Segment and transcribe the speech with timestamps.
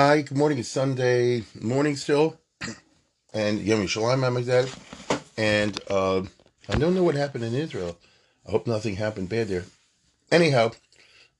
[0.00, 0.58] Hi, good morning.
[0.58, 2.38] It's Sunday morning still,
[3.34, 5.24] and Yom Yerushalayim, Hamazad.
[5.36, 6.22] And uh,
[6.68, 7.98] I don't know what happened in Israel.
[8.46, 9.64] I hope nothing happened bad there.
[10.30, 10.70] Anyhow,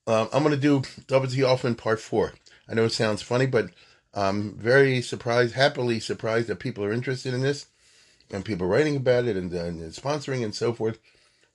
[0.07, 1.41] um, I'm going to do Double W.T.
[1.41, 2.33] Hoffman Part 4.
[2.67, 3.69] I know it sounds funny, but
[4.13, 7.67] I'm very surprised, happily surprised that people are interested in this
[8.29, 10.99] and people writing about it and, and sponsoring and so forth.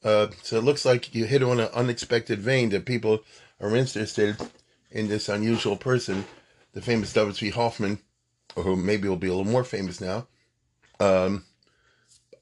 [0.03, 3.21] Uh, so it looks like you hit on an unexpected vein that people
[3.61, 4.39] are interested
[4.91, 6.25] in this unusual person,
[6.75, 7.51] the famous David W.T.
[7.51, 8.01] Hoffman,
[8.57, 10.27] who maybe will be a little more famous now.
[11.01, 11.45] Um,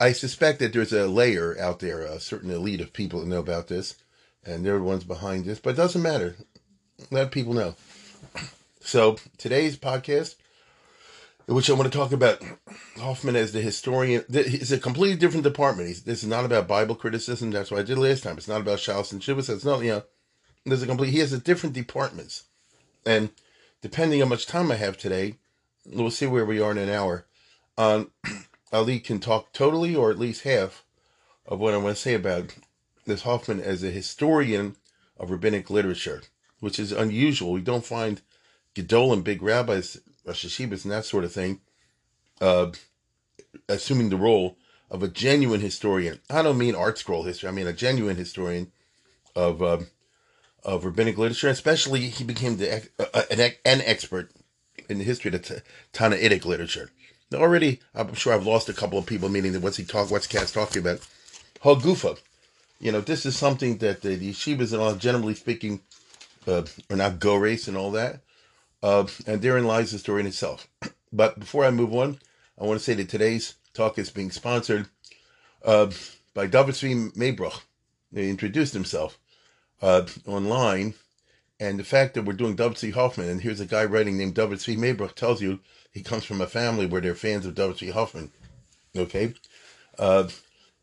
[0.00, 3.38] I suspect that there's a layer out there, a certain elite of people that know
[3.38, 3.94] about this,
[4.44, 6.36] and they're the ones behind this, but it doesn't matter.
[7.10, 7.76] Let people know.
[8.80, 10.34] So today's podcast,
[11.46, 12.42] which I want to talk about
[12.96, 15.88] Hoffman as the historian, it's a completely different department.
[15.88, 17.50] He's, this is not about Bible criticism.
[17.50, 18.36] That's what I did last time.
[18.38, 19.48] It's not about Shalos and Shivas.
[19.48, 20.02] It's not, you know,
[20.64, 22.44] there's a complete, he has a different departments.
[23.06, 23.30] And
[23.82, 25.34] depending how much time I have today,
[25.84, 27.26] we'll see where we are in an hour.
[27.76, 28.12] Um,
[28.72, 30.84] Ali can talk totally or at least half
[31.44, 32.54] of what I want to say about
[33.04, 34.76] this Hoffman as a historian
[35.18, 36.22] of rabbinic literature,
[36.60, 37.52] which is unusual.
[37.52, 38.22] We don't find
[38.74, 41.60] Gedolim, big rabbis, Rosh and that sort of thing,
[42.40, 42.70] uh,
[43.68, 44.56] assuming the role
[44.90, 46.20] of a genuine historian.
[46.30, 47.48] I don't mean ArtScroll history.
[47.48, 48.70] I mean a genuine historian
[49.34, 49.78] of uh,
[50.64, 51.48] of rabbinic literature.
[51.48, 54.30] Especially, he became the uh, an, an expert
[54.88, 56.90] in the history of the Tannaitic literature.
[57.30, 60.10] Now, already, I'm sure I've lost a couple of people, meaning that what's he talk,
[60.10, 61.00] what's Katz talking about?
[61.64, 62.18] Hagufa.
[62.78, 65.80] You know, this is something that the, the yeshivas and all, generally speaking,
[66.46, 68.20] uh, are not go race and all that.
[68.82, 70.68] Uh, and therein lies the story in itself.
[71.14, 72.18] But before I move on,
[72.58, 74.88] I want to say that today's talk is being sponsored
[75.62, 75.90] uh,
[76.32, 77.60] by David Zvi Maybruch.
[78.14, 79.18] He introduced himself
[79.82, 80.94] uh, online,
[81.60, 84.34] and the fact that we're doing David Zvi Hoffman, and here's a guy writing named
[84.34, 85.60] David Zvi Maybruch, tells you
[85.92, 88.32] he comes from a family where they're fans of David Zvi Hoffman.
[88.96, 89.34] Okay?
[89.98, 90.28] Uh,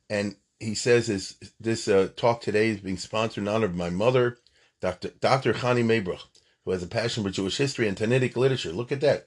[0.10, 3.90] and he says his, this uh, talk today is being sponsored in honor of my
[3.90, 4.38] mother,
[4.82, 5.10] Dr.
[5.20, 5.54] Dr.
[5.54, 6.22] Chani Maybruch
[6.70, 8.72] who has a passion for Jewish history and Tannaitic literature.
[8.72, 9.26] Look at that.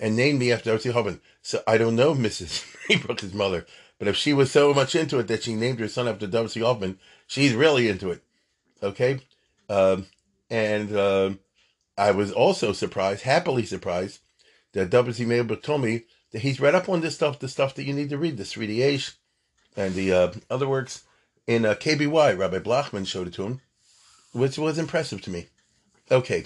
[0.00, 1.20] And named me after Darcy Hoffman.
[1.40, 2.64] So I don't know Mrs.
[2.88, 3.66] Maybruch's mother,
[4.00, 6.60] but if she was so much into it that she named her son after Darcy
[6.60, 8.24] Hoffman, she's really into it.
[8.82, 9.20] Okay?
[9.68, 10.06] Um,
[10.50, 11.38] and um,
[11.98, 14.20] I was also surprised, happily surprised,
[14.72, 15.24] that W.C.
[15.24, 18.10] Maybruch told me that he's read up on this stuff, the stuff that you need
[18.10, 19.14] to read, the 3DH
[19.76, 21.04] and the uh, other works
[21.46, 22.38] in uh, KBY.
[22.38, 23.60] Rabbi Blachman showed it to him,
[24.32, 25.46] which was impressive to me.
[26.10, 26.44] Okay,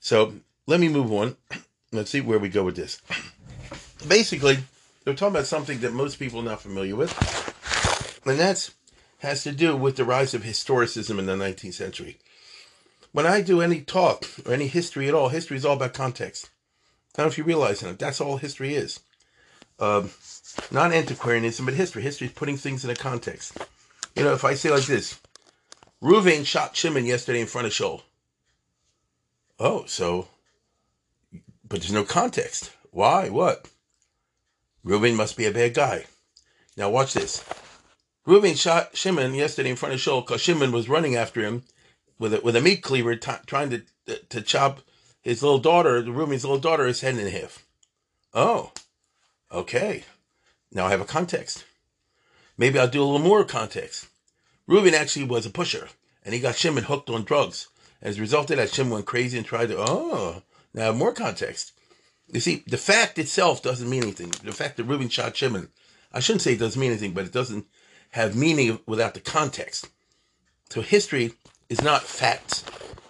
[0.00, 0.34] so
[0.66, 1.36] let me move on.
[1.92, 3.00] Let's see where we go with this.
[4.06, 4.58] Basically,
[5.04, 7.12] they're talking about something that most people are not familiar with,
[8.26, 8.70] and that
[9.24, 12.18] has to do with the rise of historicism in the 19th century.
[13.12, 16.50] When I do any talk or any history at all, history is all about context.
[17.14, 17.98] I don't know if you realize that.
[17.98, 19.00] That's all history is.
[19.78, 20.10] Um,
[20.70, 22.02] not antiquarianism, but history.
[22.02, 23.56] History is putting things in a context.
[24.16, 25.20] You know, if I say like this,
[26.02, 28.02] Ruvain shot Shimon yesterday in front of Shaul.
[29.58, 30.28] Oh, so,
[31.68, 32.72] but there's no context.
[32.90, 33.28] Why?
[33.28, 33.68] What?
[34.82, 36.04] Reuben must be a bad guy.
[36.76, 37.44] Now watch this.
[38.26, 41.64] Reuben shot Shimon yesterday in front of Shaul because Shimon was running after him
[42.18, 43.82] with a, with a meat cleaver t- trying to
[44.28, 44.80] to chop
[45.22, 47.64] his little daughter, Reuben's little daughter, his head in half.
[48.34, 48.72] Oh,
[49.50, 50.04] okay.
[50.70, 51.64] Now I have a context.
[52.58, 54.06] Maybe I'll do a little more context.
[54.66, 55.88] Reuben actually was a pusher,
[56.24, 57.68] and he got Shimon hooked on drugs.
[58.02, 60.42] As a result of that, Shimon went crazy and tried to, oh,
[60.74, 61.72] now more context.
[62.30, 64.30] You see, the fact itself doesn't mean anything.
[64.42, 65.68] The fact that Reuben shot Shimon,
[66.12, 67.66] I shouldn't say it doesn't mean anything, but it doesn't
[68.14, 69.88] have meaning without the context.
[70.70, 71.32] So history
[71.68, 72.62] is not facts.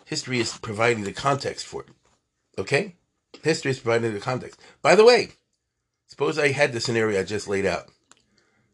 [0.07, 1.89] History is providing the context for it.
[2.57, 2.95] Okay?
[3.43, 4.59] History is providing the context.
[4.81, 5.33] By the way,
[6.07, 7.91] suppose I had the scenario I just laid out.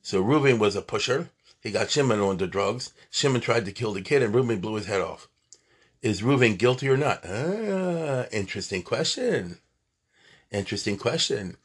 [0.03, 1.31] So Reuben was a pusher.
[1.61, 2.93] He got Shimon on the drugs.
[3.11, 5.27] Shimon tried to kill the kid, and Reuben blew his head off.
[6.00, 7.25] Is Reuven guilty or not?
[7.29, 9.59] Ah, interesting question.
[10.53, 11.56] Interesting question.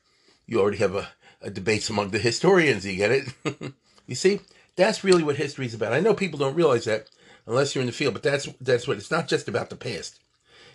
[0.47, 1.09] You already have a,
[1.39, 2.83] a debate among the historians.
[2.83, 3.27] You get it?
[4.07, 4.41] you see,
[4.75, 5.93] that's really what history is about.
[5.93, 7.09] I know people don't realize that
[7.45, 10.19] unless you're in the field, but that's that's what it's not just about the past.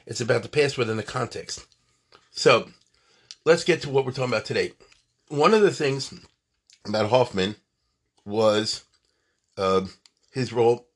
[0.06, 1.66] It's about the past within the context.
[2.30, 2.70] So
[3.44, 4.72] let's get to what we're talking about today.
[5.28, 6.12] One of the things
[6.86, 7.56] about Hoffman
[8.24, 8.84] was
[9.56, 9.86] uh,
[10.32, 10.86] his role,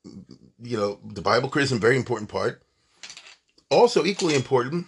[0.62, 2.62] you know, the Bible criticism, very important part.
[3.70, 4.86] Also, equally important,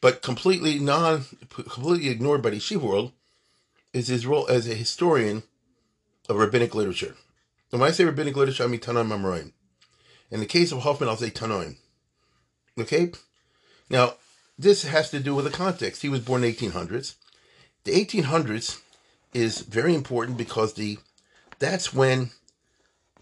[0.00, 3.12] but completely non, completely ignored by the Yeshiva world,
[3.92, 5.44] is his role as a historian
[6.28, 7.14] of rabbinic literature.
[7.70, 9.52] And when I say rabbinic literature, I mean Tanoim Amoraim.
[10.30, 11.76] In the case of Hoffman, I'll say Tanoim.
[12.78, 13.12] Okay?
[13.90, 14.14] Now,
[14.58, 16.02] this has to do with the context.
[16.02, 17.16] He was born in 1800s.
[17.84, 18.80] The 1800s
[19.32, 20.98] is very important because the
[21.58, 22.30] that's when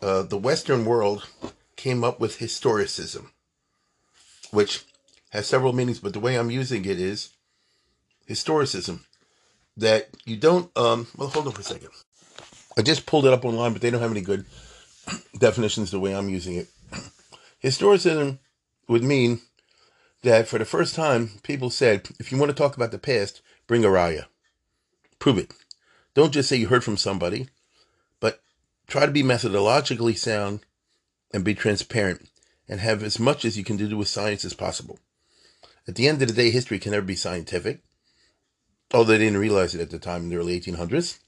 [0.00, 1.28] uh, the Western world
[1.76, 3.26] came up with historicism,
[4.50, 4.84] which
[5.30, 7.30] has several meanings, but the way I'm using it is
[8.28, 9.00] historicism.
[9.76, 11.88] That you don't, um, well, hold on for a second.
[12.76, 14.46] I just pulled it up online, but they don't have any good
[15.38, 16.68] definitions the way I'm using it.
[17.62, 18.38] Historicism
[18.88, 19.40] would mean
[20.22, 23.42] that for the first time, people said, if you want to talk about the past,
[23.66, 24.26] bring a raya.
[25.18, 25.52] Prove it.
[26.14, 27.48] Don't just say you heard from somebody,
[28.20, 28.40] but
[28.86, 30.60] try to be methodologically sound
[31.32, 32.28] and be transparent
[32.68, 34.98] and have as much as you can do with science as possible.
[35.88, 37.82] At the end of the day, history can never be scientific,
[38.92, 41.18] although they didn't realize it at the time in the early 1800s.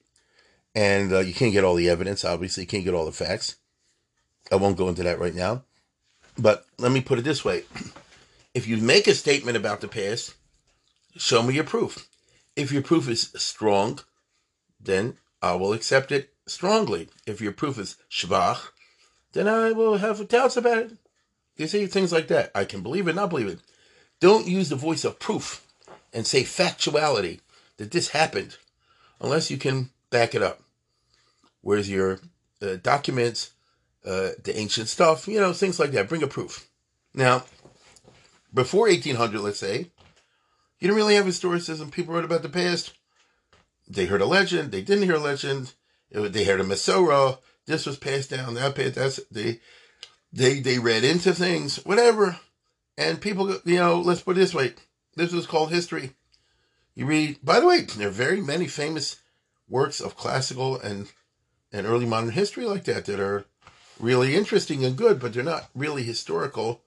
[0.74, 3.56] And uh, you can't get all the evidence, obviously, you can't get all the facts.
[4.50, 5.62] I won't go into that right now.
[6.36, 7.64] But let me put it this way
[8.54, 10.34] if you make a statement about the past,
[11.16, 12.08] show me your proof.
[12.56, 14.00] If your proof is strong,
[14.80, 17.08] then I will accept it strongly.
[17.26, 18.70] If your proof is schwach,
[19.32, 20.92] then I will have doubts about it.
[21.56, 22.50] You see, things like that.
[22.54, 23.60] I can believe it, not believe it.
[24.20, 25.66] Don't use the voice of proof
[26.12, 27.40] and say factuality
[27.76, 28.56] that this happened
[29.20, 30.63] unless you can back it up.
[31.64, 32.20] Where's your
[32.60, 33.52] uh, documents,
[34.04, 36.10] uh, the ancient stuff, you know, things like that.
[36.10, 36.68] Bring a proof.
[37.14, 37.44] Now,
[38.52, 39.90] before 1800, let's say,
[40.78, 41.90] you didn't really have historicism.
[41.90, 42.92] People wrote about the past.
[43.88, 44.72] They heard a legend.
[44.72, 45.72] They didn't hear a legend.
[46.10, 47.38] They heard a Masorah.
[47.64, 48.54] This was passed down.
[48.54, 48.96] That passed.
[48.96, 49.60] That's they.
[50.34, 52.40] They they read into things, whatever,
[52.98, 54.74] and people, you know, let's put it this way:
[55.14, 56.10] this was called history.
[56.96, 57.38] You read.
[57.42, 59.20] By the way, there are very many famous
[59.68, 61.08] works of classical and
[61.74, 63.46] and early modern history like that that are
[63.98, 66.82] really interesting and good, but they're not really historical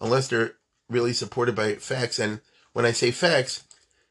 [0.00, 0.56] unless they're
[0.90, 2.18] really supported by facts.
[2.18, 2.40] And
[2.72, 3.62] when I say facts,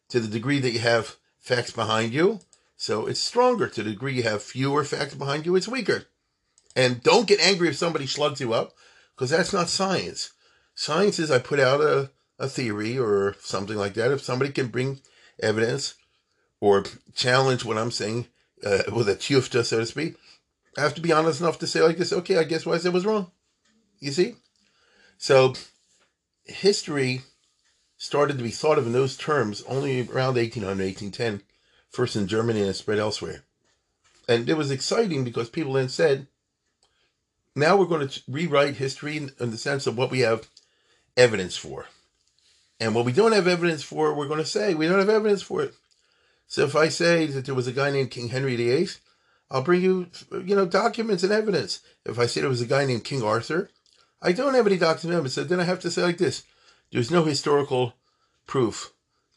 [0.10, 2.40] to the degree that you have facts behind you,
[2.78, 3.68] so it's stronger.
[3.68, 6.06] To the degree you have fewer facts behind you, it's weaker.
[6.76, 8.74] And don't get angry if somebody slugs you up,
[9.16, 10.32] because that's not science.
[10.74, 14.12] Science is I put out a, a theory or something like that.
[14.12, 15.02] If somebody can bring
[15.42, 15.96] evidence
[16.62, 18.28] or challenge what I'm saying
[18.66, 20.16] uh, with a tufta, so to speak,
[20.78, 22.78] I have to be honest enough to say like this, okay, I guess what I
[22.80, 23.32] said was wrong.
[24.00, 24.36] You see?
[25.18, 25.54] So
[26.46, 27.22] history
[27.98, 31.42] started to be thought of in those terms only around 1800, 1810,
[31.90, 33.44] first in Germany and spread elsewhere.
[34.28, 36.28] And it was exciting because people then said,
[37.56, 40.48] now we're going to rewrite history in the sense of what we have
[41.16, 41.86] evidence for.
[42.80, 45.42] And what we don't have evidence for, we're going to say we don't have evidence
[45.42, 45.74] for it.
[46.54, 48.90] So if I say that there was a guy named King Henry VIII,
[49.50, 51.80] I'll bring you, you know, documents and evidence.
[52.06, 53.72] If I say there was a guy named King Arthur,
[54.22, 55.34] I don't have any documents.
[55.34, 56.44] So then I have to say like this:
[56.92, 57.96] There's no historical
[58.46, 58.94] proof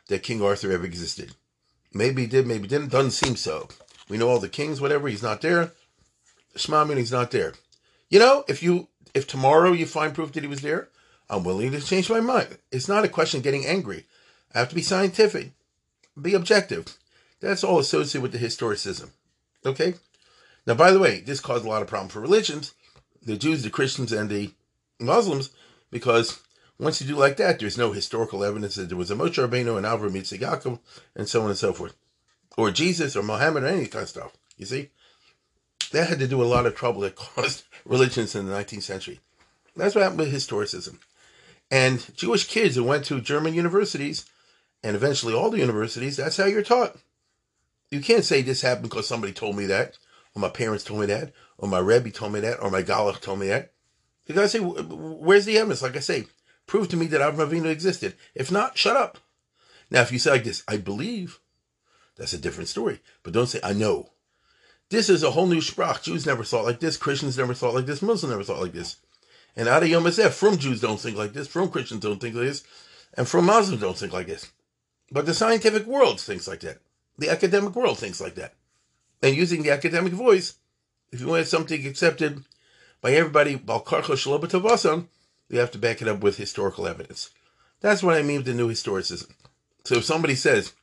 [0.08, 1.34] that King Arthur ever existed.
[1.90, 2.90] Maybe he did, maybe he didn't.
[2.90, 3.68] Doesn't seem so.
[4.10, 5.08] We know all the kings, whatever.
[5.08, 5.72] He's not there.
[6.54, 7.54] Shmamin, he's not there.
[8.10, 10.90] You know, if you if tomorrow you find proof that he was there,
[11.30, 12.58] I'm willing to change my mind.
[12.70, 14.04] It's not a question of getting angry.
[14.54, 15.52] I have to be scientific,
[16.20, 16.94] be objective.
[17.40, 19.10] That's all associated with the historicism.
[19.64, 19.94] Okay?
[20.66, 22.74] Now, by the way, this caused a lot of problem for religions,
[23.22, 24.52] the Jews, the Christians, and the
[24.98, 25.50] Muslims,
[25.90, 26.40] because
[26.78, 29.76] once you do like that, there's no historical evidence that there was a Moshe Rabbeinu
[29.76, 30.78] and Avram Yitzchak
[31.14, 31.94] and so on and so forth.
[32.56, 34.36] Or Jesus or Muhammad or any kind of stuff.
[34.56, 34.90] You see?
[35.92, 39.20] That had to do a lot of trouble that caused religions in the 19th century.
[39.76, 40.98] That's what happened with historicism.
[41.70, 44.24] And Jewish kids who went to German universities,
[44.82, 46.96] and eventually all the universities, that's how you're taught.
[47.90, 49.98] You can't say this happened because somebody told me that,
[50.34, 53.20] or my parents told me that, or my Rebbe told me that, or my Galach
[53.20, 53.72] told me that.
[54.26, 55.82] You gotta say, where's the evidence?
[55.82, 56.26] Like I say,
[56.66, 58.14] prove to me that Avram Avinu existed.
[58.34, 59.18] If not, shut up.
[59.90, 61.38] Now, if you say like this, I believe,
[62.16, 63.00] that's a different story.
[63.22, 64.10] But don't say, I know.
[64.90, 66.02] This is a whole new sprach.
[66.02, 66.96] Jews never thought like this.
[66.96, 68.02] Christians never thought like this.
[68.02, 68.96] Muslims never thought like this.
[69.56, 71.48] And out of Yom HaZeh, from Jews don't think like this.
[71.48, 72.64] From Christians don't think like this.
[73.14, 74.50] And from Muslims don't think like this.
[75.10, 76.78] But the scientific world thinks like that.
[77.18, 78.54] The academic world thinks like that.
[79.22, 80.56] And using the academic voice,
[81.10, 82.44] if you want something accepted
[83.00, 87.30] by everybody, you have to back it up with historical evidence.
[87.80, 89.30] That's what I mean with the new historicism.
[89.84, 90.74] So if somebody says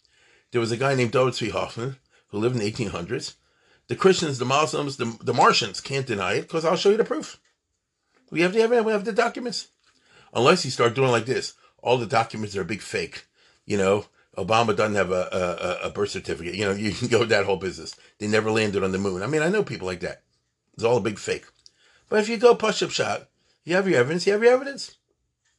[0.51, 1.97] there was a guy named David Hoffman
[2.27, 3.35] who lived in the 1800s,
[3.87, 7.03] the Christians, the Muslims, the, the Martians can't deny it because I'll show you the
[7.03, 7.39] proof.
[8.31, 9.67] We have the evidence, we have the documents.
[10.33, 13.25] Unless you start doing like this, all the documents are a big fake.
[13.65, 14.05] You know,
[14.37, 16.55] Obama doesn't have a, a, a birth certificate.
[16.55, 17.95] You know, you can go that whole business.
[18.19, 19.21] They never landed on the moon.
[19.21, 20.23] I mean, I know people like that.
[20.73, 21.45] It's all a big fake.
[22.09, 23.29] But if you go push up shot,
[23.63, 24.97] you have your evidence, you have your evidence.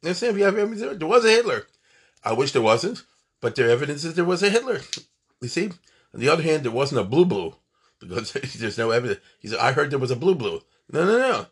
[0.03, 0.33] You understand?
[0.33, 1.67] If you have your evidence, there was a Hitler.
[2.23, 3.05] I wish there wasn't,
[3.41, 4.81] but their evidence is there was a Hitler.
[5.41, 5.71] You see?
[6.13, 7.55] On the other hand, there wasn't a blue blue
[8.01, 9.21] because there's no evidence.
[9.39, 10.61] He said, I heard there was a blue blue.
[10.93, 11.47] No, no, no.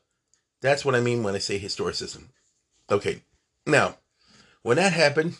[0.60, 2.26] That's what I mean when I say historicism.
[2.90, 3.22] Okay.
[3.66, 3.96] Now,
[4.62, 5.36] when that happened,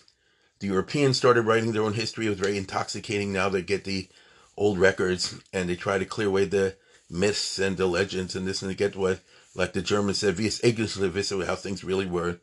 [0.63, 2.27] the Europeans started writing their own history.
[2.27, 3.33] It was very intoxicating.
[3.33, 4.09] Now they get the
[4.57, 6.77] old records and they try to clear away the
[7.11, 9.21] myths and the legends and this and they get what,
[9.57, 12.39] like the Germans said, vis how things really were.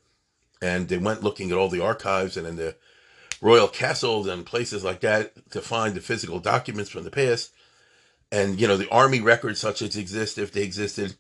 [0.62, 2.76] And they went looking at all the archives and in the
[3.42, 7.54] royal castles and places like that to find the physical documents from the past.
[8.34, 11.16] And, you know, the army records such as exist, if they existed,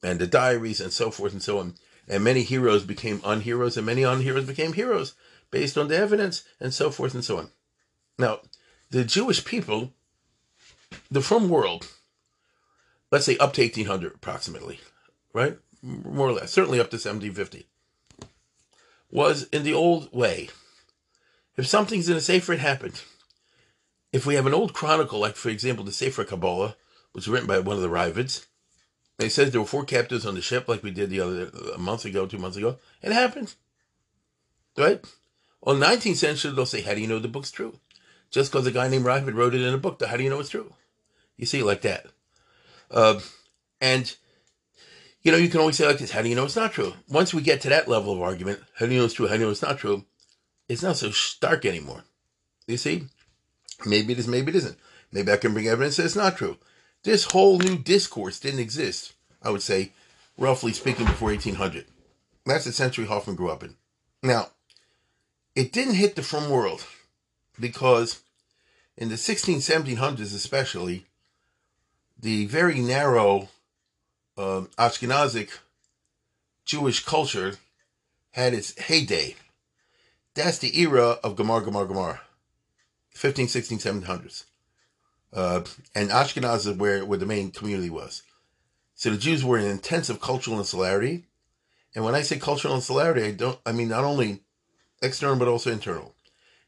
[0.00, 1.74] and the diaries and so forth and so on.
[2.06, 5.14] And many heroes became unheroes and many unheroes became heroes
[5.50, 7.50] based on the evidence and so forth and so on.
[8.18, 8.40] Now,
[8.90, 9.92] the Jewish people,
[11.10, 11.88] the from world,
[13.10, 14.80] let's say up to 1800 approximately,
[15.32, 15.58] right?
[15.82, 17.66] More or less, certainly up to 1750,
[19.10, 20.48] was in the old way.
[21.56, 23.02] If something's in a Sefer, it happened.
[24.12, 26.76] If we have an old chronicle, like for example the Sefer Kabbalah,
[27.12, 28.46] which was written by one of the Ravids,
[29.18, 31.78] it says there were four captives on the ship, like we did the other a
[31.78, 32.76] month ago, two months ago.
[33.02, 33.54] It happened,
[34.76, 35.02] right?
[35.66, 37.80] Well, 19th century, they'll say, "How do you know the book's true?"
[38.30, 40.38] Just because a guy named Ravid wrote it in a book, how do you know
[40.38, 40.72] it's true?
[41.36, 42.06] You see, like that.
[42.88, 43.18] Uh,
[43.80, 44.16] and
[45.22, 46.94] you know, you can always say like this: How do you know it's not true?
[47.08, 49.26] Once we get to that level of argument, how do you know it's true?
[49.26, 50.04] How do you know it's not true?
[50.68, 52.04] It's not so stark anymore.
[52.68, 53.06] You see,
[53.84, 54.78] maybe it is, maybe it isn't.
[55.10, 56.58] Maybe I can bring evidence that it's not true.
[57.02, 59.14] This whole new discourse didn't exist.
[59.42, 59.92] I would say,
[60.38, 61.86] roughly speaking, before 1800.
[62.44, 63.74] That's the century Hoffman grew up in.
[64.22, 64.50] Now,
[65.56, 66.84] it didn't hit the from world
[67.58, 68.20] because
[68.96, 71.06] in the 16, 1700s especially,
[72.18, 73.48] the very narrow
[74.36, 75.50] uh, Ashkenazic
[76.66, 77.56] Jewish culture
[78.32, 79.34] had its heyday.
[80.34, 82.20] That's the era of Gemara, Gemara, Gemara.
[83.10, 84.44] 15, 16, 1700s.
[85.32, 85.62] Uh,
[85.94, 88.22] and Ashkenaz is where, where the main community was.
[88.94, 91.24] So the Jews were in intensive cultural insularity.
[91.94, 94.40] And when I say cultural insularity, I don't, I mean not only
[95.02, 96.14] external, but also internal.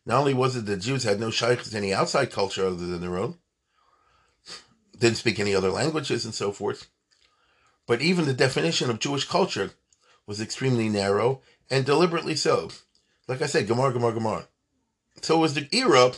[0.06, 3.00] Not only was it the Jews had no shaykh to any outside culture other than
[3.00, 3.36] their own,
[4.98, 6.88] didn't speak any other languages and so forth,
[7.86, 9.72] but even the definition of Jewish culture
[10.26, 12.70] was extremely narrow and deliberately so.
[13.26, 14.48] Like I said, Gemara, Gemara, Gemara.
[15.22, 16.12] So it was the era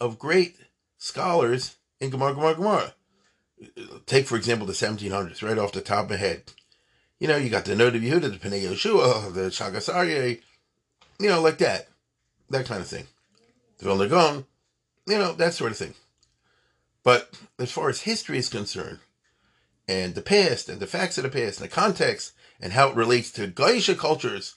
[0.00, 0.56] of great
[0.98, 2.94] scholars in Gemara, Gemara, Gemara.
[4.06, 6.42] Take, for example, the 1700s, right off the top of my head.
[7.20, 10.40] You know, you got the Noda Yehuda, the Pnei Yoshua, the Shagas Aryeh,
[11.22, 11.88] you know, like that.
[12.50, 13.06] That kind of thing.
[13.78, 14.44] The Vilna Gaon,
[15.06, 15.94] you know, that sort of thing.
[17.04, 18.98] But as far as history is concerned,
[19.88, 22.96] and the past, and the facts of the past, and the context, and how it
[22.96, 24.56] relates to Gaisha cultures,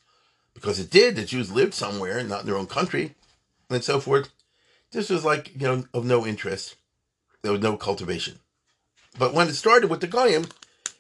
[0.53, 3.15] because it did, the Jews lived somewhere, not in their own country,
[3.69, 4.29] and so forth.
[4.91, 6.75] This was like, you know, of no interest.
[7.41, 8.39] There was no cultivation.
[9.17, 10.47] But when it started with the Goyim,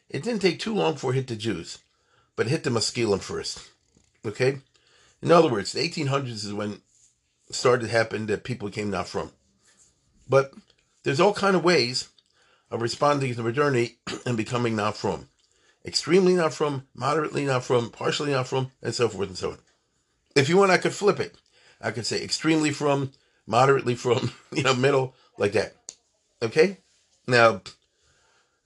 [0.09, 1.79] it didn't take too long for it hit the Jews,
[2.35, 3.69] but it hit the Maskilim first.
[4.25, 4.59] Okay?
[5.25, 6.81] In other words, the 1800s is when
[7.49, 9.31] started to happen that people came not from.
[10.29, 10.51] But
[11.01, 12.09] there's all kind of ways
[12.69, 15.29] of responding to modernity and becoming not from.
[15.83, 19.57] Extremely not from, moderately not from, partially not from, and so forth and so on.
[20.35, 21.35] If you want, I could flip it.
[21.81, 23.11] I could say extremely from,
[23.47, 25.73] moderately from, you know, middle, like that.
[26.43, 26.77] Okay?
[27.27, 27.61] Now,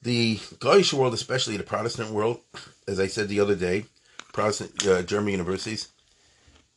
[0.01, 2.41] the Goyish world, especially the Protestant world,
[2.85, 3.85] as I said the other day,
[4.33, 5.87] Protestant uh, German universities,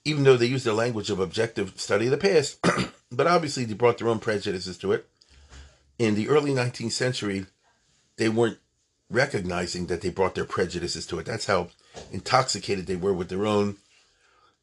[0.05, 2.59] even though they use the language of objective study of the past,
[3.13, 5.09] but obviously they brought their own prejudices to it.
[5.99, 7.47] In the early 19th century,
[8.17, 8.59] they weren't
[9.11, 11.27] recognizing that they brought their prejudices to it.
[11.27, 11.69] That's how
[12.11, 13.77] intoxicated they were with their own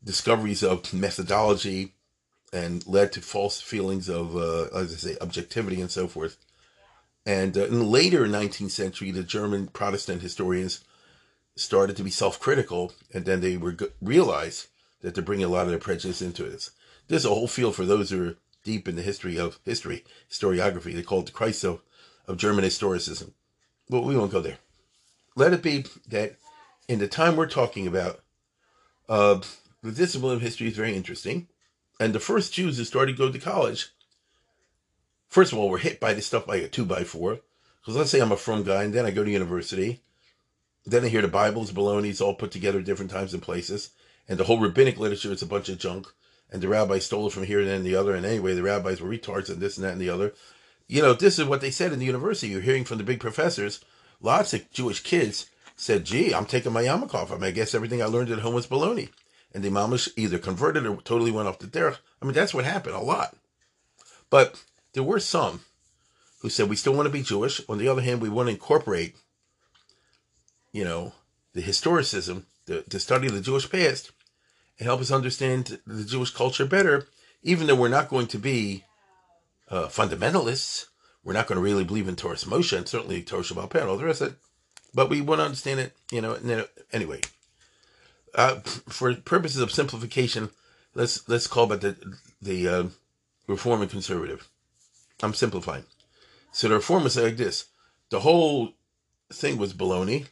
[0.03, 1.93] discoveries of methodology
[2.51, 6.37] and led to false feelings of, uh, as I say, objectivity and so forth.
[7.25, 10.83] And uh, in the later 19th century, the German Protestant historians
[11.55, 13.59] started to be self-critical, and then they
[14.01, 14.67] realized
[15.01, 16.69] that they're bringing a lot of their prejudice into it.
[17.07, 20.93] There's a whole field for those who are deep in the history of history, historiography.
[20.93, 21.81] They call it the Christ of,
[22.27, 23.31] of German historicism.
[23.89, 24.57] But we won't go there.
[25.35, 26.35] Let it be that
[26.87, 28.19] in the time we're talking about,
[29.07, 29.39] uh,
[29.81, 31.47] the discipline of history is very interesting.
[31.99, 33.89] And the first Jews that started to go to college,
[35.27, 37.39] first of all, were hit by this stuff by a two by four.
[37.81, 40.01] Because let's say I'm a from guy and then I go to university.
[40.85, 42.09] Then I hear the Bible's baloney.
[42.09, 43.91] It's all put together different times and places.
[44.27, 46.07] And the whole rabbinic literature is a bunch of junk.
[46.51, 48.15] And the rabbis stole it from here and then the other.
[48.15, 50.33] And anyway, the rabbis were retards and this and that and the other.
[50.87, 52.47] You know, this is what they said in the university.
[52.47, 53.79] You're hearing from the big professors.
[54.21, 55.45] Lots of Jewish kids
[55.75, 57.31] said, gee, I'm taking my yarmulke off.
[57.31, 59.09] I mean, I guess everything I learned at home was baloney.
[59.53, 61.97] And the mamish either converted or totally went off the derech.
[62.21, 63.35] I mean, that's what happened a lot.
[64.29, 65.61] But there were some
[66.41, 67.61] who said we still want to be Jewish.
[67.69, 69.15] On the other hand, we want to incorporate,
[70.71, 71.13] you know,
[71.53, 72.43] the historicism,
[72.87, 74.11] the study the Jewish past,
[74.77, 77.07] and help us understand the Jewish culture better,
[77.43, 78.83] even though we're not going to be
[79.69, 80.85] uh, fundamentalists.
[81.23, 83.97] We're not going to really believe in Torah Moshe and certainly Torah Shabbat and all
[83.97, 84.37] the rest of it.
[84.93, 86.35] But we want to understand it, you know.
[86.35, 87.21] Then, anyway,
[88.33, 88.55] uh,
[88.87, 90.49] for purposes of simplification,
[90.95, 92.83] let's let's call about the the uh,
[93.47, 94.47] reform and conservative.
[95.21, 95.83] I'm simplifying.
[96.51, 97.65] So the reformers say like this:
[98.09, 98.73] the whole
[99.31, 100.27] thing was baloney.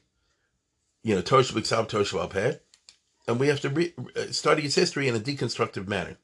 [1.08, 2.60] You know, Torah Shabbat Torah Shabbat
[3.30, 6.18] and we have to re- uh, study its history in a deconstructive manner.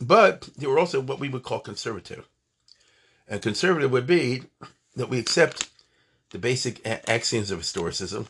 [0.00, 2.26] But they were also what we would call conservative.
[3.28, 4.44] And conservative would be
[4.96, 5.68] that we accept
[6.30, 8.28] the basic axioms of historicism,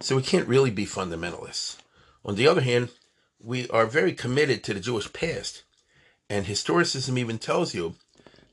[0.00, 1.76] so we can't really be fundamentalists.
[2.24, 2.88] On the other hand,
[3.40, 5.62] we are very committed to the Jewish past,
[6.28, 7.94] and historicism even tells you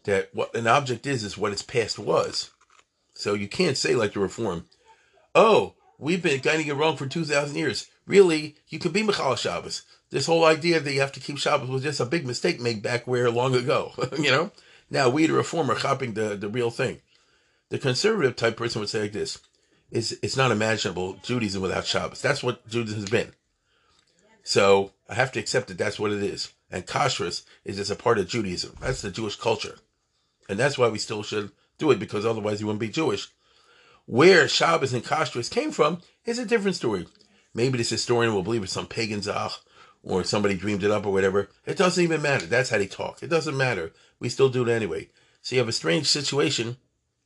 [0.04, 2.52] that what an object is is what its past was.
[3.16, 4.68] So you can't say like the Reform,
[5.34, 7.90] oh, we've been getting it wrong for two thousand years.
[8.06, 9.84] Really, you can be Michal Shabbos.
[10.10, 12.82] This whole idea that you have to keep Shabbos was just a big mistake made
[12.82, 13.94] back where long ago.
[14.20, 14.52] you know,
[14.90, 17.00] now we the Reform are copying the the real thing.
[17.70, 19.40] The conservative type person would say like this:
[19.90, 22.22] "It's it's not imaginable Judaism without Shabbos.
[22.22, 23.32] That's what Judaism has been."
[24.44, 26.52] So I have to accept that that's what it is.
[26.72, 28.76] And kashrus is just a part of Judaism.
[28.82, 29.78] That's the Jewish culture.
[30.50, 33.28] And that's why we still should do it because otherwise you wouldn't be Jewish.
[34.12, 37.08] Where Shabbos and kashrus came from is a different story.
[37.54, 39.52] Maybe this historian will believe it's some pagan zach
[40.04, 41.50] or somebody dreamed it up or whatever.
[41.66, 42.46] It doesn't even matter.
[42.46, 43.24] That's how they talk.
[43.24, 43.94] It doesn't matter.
[44.20, 45.08] We still do it anyway.
[45.42, 46.76] So you have a strange situation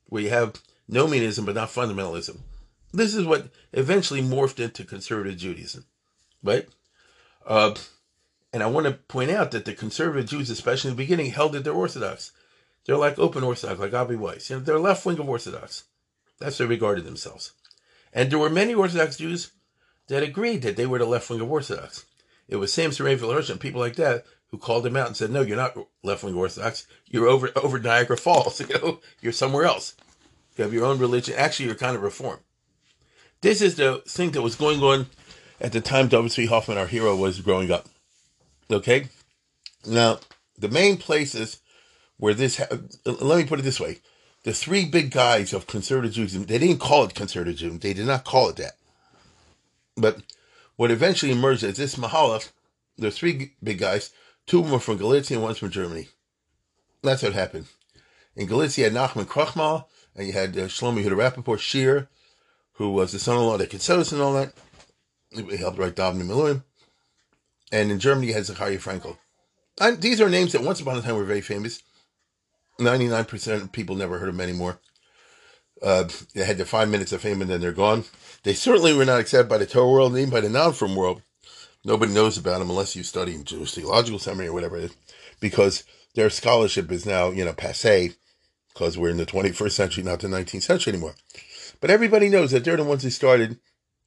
[0.04, 2.38] where you have nomianism but not fundamentalism.
[2.92, 5.86] This is what eventually morphed into conservative Judaism,
[6.44, 6.68] right?
[7.44, 7.74] Uh,
[8.52, 11.54] and I want to point out that the conservative Jews, especially in the beginning, held
[11.54, 12.30] that they're Orthodox.
[12.84, 14.50] They're like open Orthodox, like Avi Weiss.
[14.50, 15.82] You know, they're left wing of Orthodox.
[16.38, 17.52] That's how they regarded themselves.
[18.12, 19.52] And there were many Orthodox Jews
[20.08, 22.04] that agreed that they were the left wing of Orthodox.
[22.48, 25.42] It was Raphael Hirsch and people like that who called them out and said, "No,
[25.42, 26.86] you're not left wing Orthodox.
[27.06, 28.60] You're over over Niagara Falls.
[28.68, 29.94] You know, you're somewhere else.
[30.56, 31.34] You have your own religion.
[31.36, 32.40] Actually, you're kind of reform."
[33.40, 35.06] This is the thing that was going on
[35.60, 36.28] at the time W.
[36.28, 36.46] C.
[36.46, 37.86] Hoffman, our hero, was growing up.
[38.70, 39.08] Okay,
[39.86, 40.20] now
[40.58, 41.60] the main places
[42.16, 42.58] where this.
[42.58, 43.98] Ha- let me put it this way:
[44.46, 46.44] the three big guys of conservative Judaism.
[46.44, 47.80] They didn't call it conservative Judaism.
[47.80, 48.76] They did not call it that.
[49.96, 50.18] But
[50.76, 52.52] what eventually emerged as this Mahalach,
[52.96, 54.12] the three big guys,
[54.46, 56.10] two of them were from Galicia and one's from Germany.
[57.02, 57.66] That's what happened.
[58.36, 62.06] In Galicia, you had Nachman Krochmal, and you had uh, Shlomo Yehuda Rappaport Shir,
[62.74, 64.52] who was the son-in-law of the Kitsos and all that.
[65.30, 66.62] He helped write Avnei Miluim.
[67.72, 69.16] And in Germany, you had Zachariah Frankel.
[69.80, 71.82] And these are names that once upon a time were very famous.
[72.78, 74.80] 99% of people never heard of them anymore.
[75.82, 78.04] Uh, they had their five minutes of fame and then they're gone.
[78.42, 81.22] They certainly were not accepted by the Torah world and even by the non-from world.
[81.84, 84.96] Nobody knows about them unless you study in Jewish Theological Seminary or whatever it is,
[85.38, 85.84] because
[86.14, 88.14] their scholarship is now, you know, passe,
[88.72, 91.14] because we're in the 21st century, not the 19th century anymore.
[91.80, 93.58] But everybody knows that they're the ones who started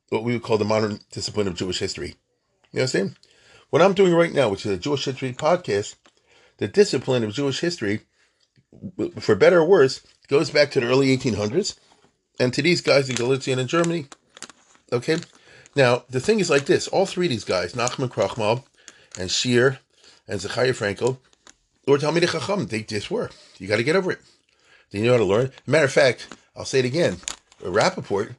[0.10, 2.16] what we would call the modern discipline of Jewish history.
[2.72, 3.16] You understand?
[3.70, 5.96] What I'm doing right now, which is a Jewish history podcast,
[6.58, 8.02] the discipline of Jewish history,
[9.20, 11.78] for better or worse, goes back to the early 1800s
[12.40, 14.06] and to these guys in Galicia and in Germany.
[14.92, 15.18] Okay?
[15.76, 18.64] Now, the thing is like this all three of these guys, Nachman Krochmal
[19.18, 19.80] and Shir
[20.28, 21.18] and Zechariah Frankel,
[21.88, 23.30] or Talmidei Chacham, they just were.
[23.58, 24.20] You got to get over it.
[24.92, 25.52] They know how to learn.
[25.66, 27.18] Matter of fact, I'll say it again.
[27.62, 28.36] Rappaport,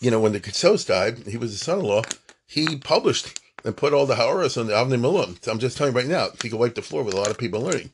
[0.00, 2.02] you know, when the Kitsos died, he was his son-in-law,
[2.46, 5.42] he published and put all the Ha'aros on the Avnei Miluim.
[5.44, 7.30] So I'm just telling you right now, he could wipe the floor with a lot
[7.30, 7.90] of people learning.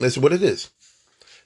[0.00, 0.70] That's what it is.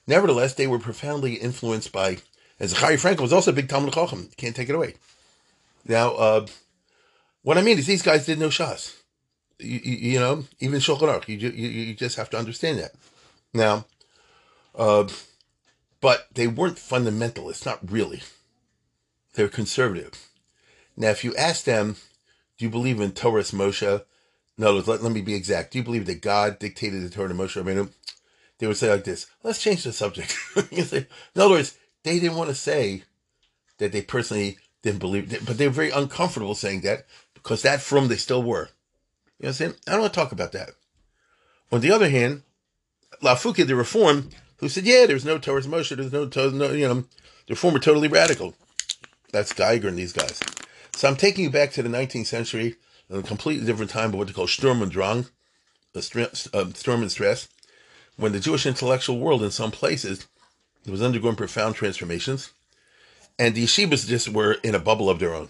[0.07, 2.17] Nevertheless, they were profoundly influenced by,
[2.59, 4.29] and Zachariah Frankel was also a big Talmud Chacham.
[4.37, 4.95] Can't take it away.
[5.85, 6.47] Now, uh,
[7.43, 8.95] what I mean is these guys did no Shas.
[9.59, 11.27] You, you, you, know, even Shulchan Aruch.
[11.27, 12.93] You, you, you just have to understand that.
[13.53, 13.85] Now,
[14.73, 15.07] uh,
[16.01, 18.21] but they weren't fundamentalists, not really.
[19.33, 20.29] They were conservative.
[20.97, 21.97] Now, if you ask them,
[22.57, 24.03] do you believe in Torah Moshe?
[24.57, 25.71] No, let, let me be exact.
[25.71, 27.89] Do you believe that God dictated the Torah to Moshe Rabbeinu?
[28.59, 30.35] They would say like this, let's change the subject.
[30.71, 33.03] in other words, they didn't want to say
[33.79, 38.07] that they personally didn't believe, but they were very uncomfortable saying that because that from
[38.07, 38.69] they still were.
[39.39, 39.73] You know what I'm saying?
[39.87, 40.71] I don't want to talk about that.
[41.71, 42.43] On the other hand,
[43.21, 47.05] Lafuki, the reform, who said, yeah, there's no Torah Moshe, there's no, no, you know,
[47.47, 48.55] the reform totally radical.
[49.31, 50.39] That's Geiger and these guys.
[50.95, 52.75] So I'm taking you back to the 19th century,
[53.09, 55.27] a completely different time, but what they call Sturm und Drang,
[55.95, 57.49] uh, Sturm and Stress,
[58.17, 60.27] when the Jewish intellectual world in some places
[60.87, 62.51] was undergoing profound transformations,
[63.37, 65.49] and the yeshivas just were in a bubble of their own,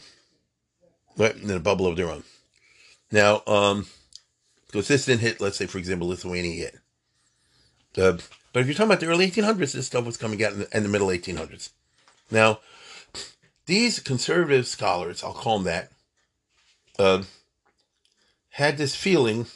[1.17, 1.35] right?
[1.35, 2.23] In a bubble of their own.
[3.11, 3.87] Now, um,
[4.67, 6.75] because this didn't hit, let's say, for example, Lithuania yet.
[7.97, 8.17] Uh,
[8.51, 10.77] but if you're talking about the early 1800s, this stuff was coming out in the,
[10.77, 11.69] in the middle 1800s.
[12.31, 12.59] Now,
[13.65, 15.91] these conservative scholars, I'll call them that,
[16.97, 17.23] uh,
[18.49, 19.47] had this feeling,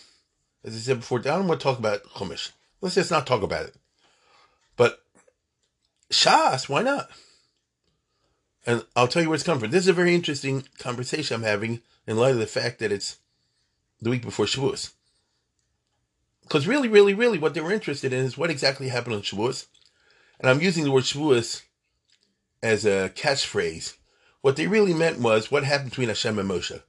[0.64, 2.52] as I said before, I don't want to talk about Chumash.
[2.82, 3.76] Let's just not talk about it.
[4.78, 5.00] But
[6.12, 7.10] Shas, why not?
[8.66, 9.72] And I'll tell you where it's coming from.
[9.72, 13.18] This is a very interesting conversation I'm having in light of the fact that it's
[14.02, 14.94] the week before Shavuos.
[16.44, 19.68] Because really, really, really, what they were interested in is what exactly happened on Shavuos.
[20.40, 21.64] And I'm using the word Shavuos
[22.64, 23.96] as a catchphrase.
[24.42, 26.82] What they really meant was what happened between Hashem and Moshe.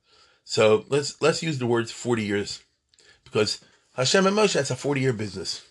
[0.44, 2.62] So let's let's use the words 40 years,
[3.24, 3.60] because
[3.94, 5.64] Hashem and Moshe that's a 40 year business,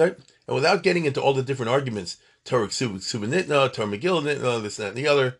[0.00, 0.16] right?
[0.46, 4.96] And without getting into all the different arguments, Torah Subinitna, Torah Megillah, this, that, and
[4.96, 5.38] the other,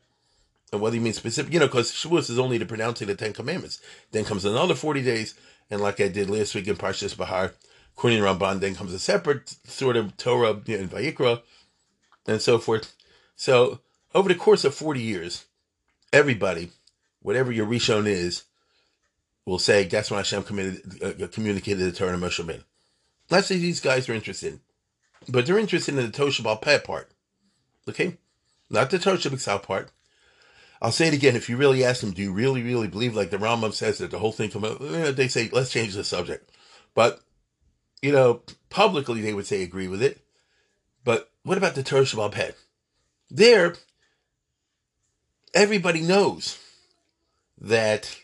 [0.72, 1.52] and do you mean specific?
[1.52, 3.80] You know, because Shavuos is only the pronouncing the Ten Commandments.
[4.12, 5.34] Then comes another 40 days,
[5.68, 7.54] and like I did last week in Parshas Bahar,
[7.96, 11.42] according Ramban, then comes a separate sort of Torah you know, in Vayikra,
[12.26, 12.94] and so forth.
[13.34, 13.80] So
[14.14, 15.46] over the course of 40 years,
[16.12, 16.70] everybody,
[17.20, 18.44] whatever your Rishon is,
[19.44, 22.62] will say that's when Hashem committed, uh, communicated the Torah to Moshe Rabbeinu.
[23.30, 24.60] Let's say these guys are interested,
[25.28, 27.10] but they're interested in the Tosha Peh part.
[27.88, 28.18] Okay?
[28.68, 29.90] Not the Tosha B'Ksav part.
[30.82, 31.36] I'll say it again.
[31.36, 34.10] If you really ask them, do you really, really believe, like the Rambam says, that
[34.10, 36.50] the whole thing come out, they say, let's change the subject.
[36.94, 37.20] But,
[38.00, 40.24] you know, publicly they would say agree with it.
[41.04, 42.52] But what about the Torah Shabbat Peh?
[43.30, 43.74] There,
[45.54, 46.58] everybody knows
[47.60, 48.16] that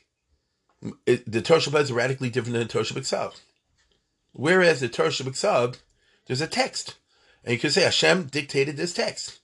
[1.05, 3.35] it, the Torah Shabbat is radically different than the Torah Shabbat
[4.37, 5.79] Whereas the Torah Shabbat
[6.27, 6.97] there's a text.
[7.43, 9.39] And you can say Hashem dictated this text.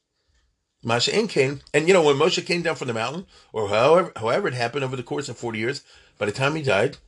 [0.84, 4.48] Masha came, and you know, when Moshe came down from the mountain, or however, however
[4.48, 5.84] it happened over the course of 40 years,
[6.18, 6.98] by the time he died,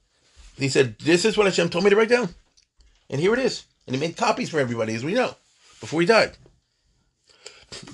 [0.57, 2.31] he said, This is what Hashem told me to write down.
[3.11, 3.65] And here it is.
[3.87, 5.35] And he made copies for everybody, as we know,
[5.81, 6.37] before he died.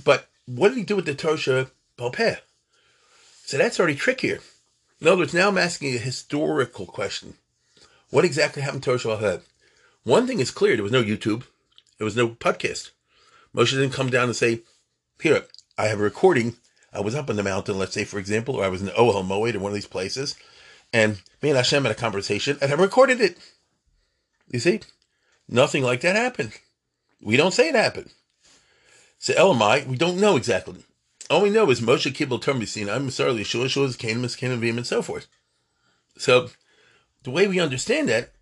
[0.04, 2.38] But what did he do with the Tosha Balpeh?
[3.46, 4.40] So that's already trickier.
[5.00, 7.34] In other words, now I'm asking a historical question.
[8.10, 9.42] What exactly happened to Tosha Balpeh?
[10.04, 11.44] One thing is clear, there was no YouTube.
[11.98, 12.90] There was no podcast.
[13.54, 14.60] Moshe didn't come down and say,
[15.20, 15.44] Here,
[15.76, 16.56] I have a recording.
[16.92, 19.26] I was up on the mountain, let's say, for example, or I was in Ohel
[19.26, 20.34] Moed in one of these places,
[20.92, 23.38] and me and Hashem had a conversation, and I recorded it.
[24.50, 24.80] You see?
[25.48, 26.52] Nothing like that happened.
[27.20, 28.10] We don't say it happened.
[29.18, 30.84] So Elamai, we don't know exactly.
[31.28, 35.02] All we know is Moshe Kibbel Termisin, I'm sorry, Shua Shua's Canaan, Canaan, and so
[35.02, 35.28] forth.
[36.16, 36.48] So
[37.22, 38.32] the way we understand that,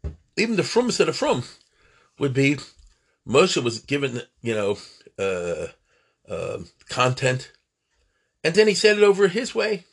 [0.41, 1.45] even the frumest of the frum
[2.19, 2.59] would be
[3.27, 4.79] Moshe was given, you know,
[5.19, 5.67] uh,
[6.29, 7.53] uh, content,
[8.43, 9.85] and then he said it over his way.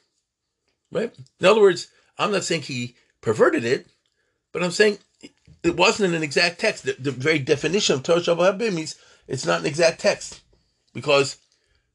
[0.92, 1.14] Right?
[1.40, 3.88] In other words, I'm not saying he perverted it,
[4.52, 5.00] but I'm saying
[5.64, 6.84] it wasn't an exact text.
[6.84, 8.96] The, the very definition of Torah Shabbat means
[9.28, 10.42] it's not an exact text
[10.94, 11.38] because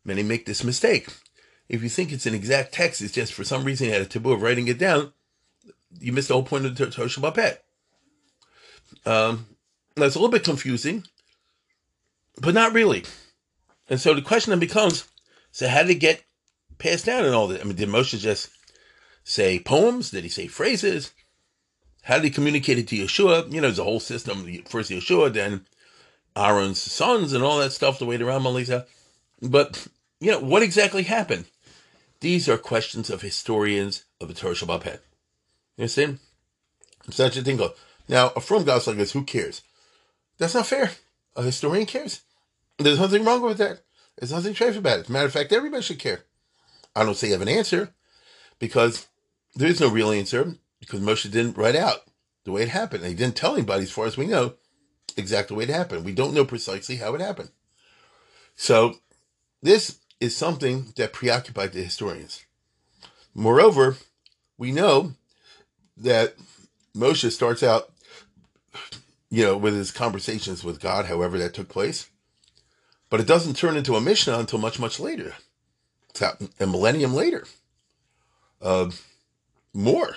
[0.05, 1.09] many make this mistake.
[1.69, 4.07] If you think it's an exact text, it's just for some reason you had a
[4.07, 5.13] taboo of writing it down,
[5.99, 7.59] you missed the whole point of the Torah Shabbat.
[9.07, 9.47] Um,
[9.97, 11.05] that's a little bit confusing,
[12.41, 13.05] but not really.
[13.89, 15.09] And so the question then becomes,
[15.53, 16.23] so how did it get
[16.79, 17.61] passed down and all that?
[17.61, 18.51] I mean, did Moshe just
[19.25, 20.11] say poems?
[20.11, 21.13] Did he say phrases?
[22.03, 23.53] How did he communicate it to Yeshua?
[23.53, 24.45] You know, there's a whole system.
[24.69, 25.67] First Yeshua, then
[26.37, 28.87] Aaron's sons and all that stuff, the way to Ram Melissa.
[29.43, 29.87] But,
[30.21, 31.47] you know, what exactly happened?
[32.21, 34.99] These are questions of historians of the Torah Shabbat You
[35.79, 36.19] understand?
[37.11, 37.61] Such a thing.
[38.11, 39.63] Now, a from God's like this, who cares?
[40.37, 40.91] That's not fair.
[41.37, 42.23] A historian cares.
[42.77, 43.83] There's nothing wrong with that.
[44.19, 45.09] There's nothing strange about it.
[45.09, 46.25] matter of fact, everybody should care.
[46.97, 47.95] I don't say you have an answer
[48.59, 49.07] because
[49.55, 52.01] there is no real answer because Moshe didn't write out
[52.45, 53.05] the way it happened.
[53.05, 54.55] And he didn't tell anybody, as far as we know,
[55.17, 56.05] exactly it happened.
[56.05, 57.51] We don't know precisely how it happened.
[58.57, 58.97] So
[59.63, 62.45] this is something that preoccupied the historians.
[63.35, 63.99] Moreover,
[64.59, 65.13] we know
[65.97, 66.35] that
[66.97, 67.90] Moshe starts out,
[69.31, 72.09] you know, with his conversations with God, however that took place.
[73.09, 75.35] But it doesn't turn into a Mishnah until much, much later.
[76.11, 77.45] It's a millennium later.
[78.61, 78.91] Uh,
[79.73, 80.17] more.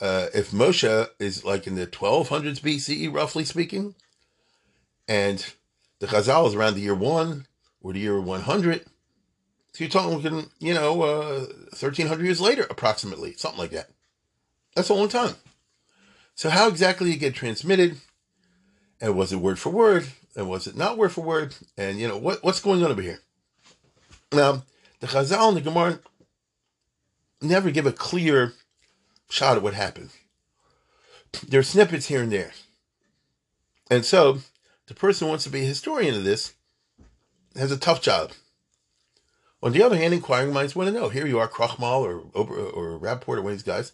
[0.00, 3.94] Uh, if Moshe is like in the 1200s BCE, roughly speaking,
[5.06, 5.52] and
[5.98, 7.46] the Chazal is around the year one
[7.82, 8.86] or the year 100,
[9.72, 11.46] so you're talking, you know, uh,
[11.78, 13.90] 1300 years later, approximately, something like that.
[14.74, 15.34] That's a long time.
[16.34, 17.98] So how exactly it get transmitted?
[19.00, 20.08] And was it word for word?
[20.36, 21.54] And was it not word for word?
[21.76, 23.20] And you know what what's going on over here?
[24.32, 24.62] Now,
[25.00, 26.00] the Chazal and the Gemara
[27.40, 28.52] never give a clear
[29.28, 30.10] shot at what happened.
[31.48, 32.52] There are snippets here and there.
[33.90, 34.38] And so
[34.86, 36.54] the person who wants to be a historian of this
[37.56, 38.32] has a tough job.
[39.62, 41.08] On the other hand, inquiring minds want to know.
[41.08, 43.92] Here you are, Krochmal or or, or Rapport or one of these guys.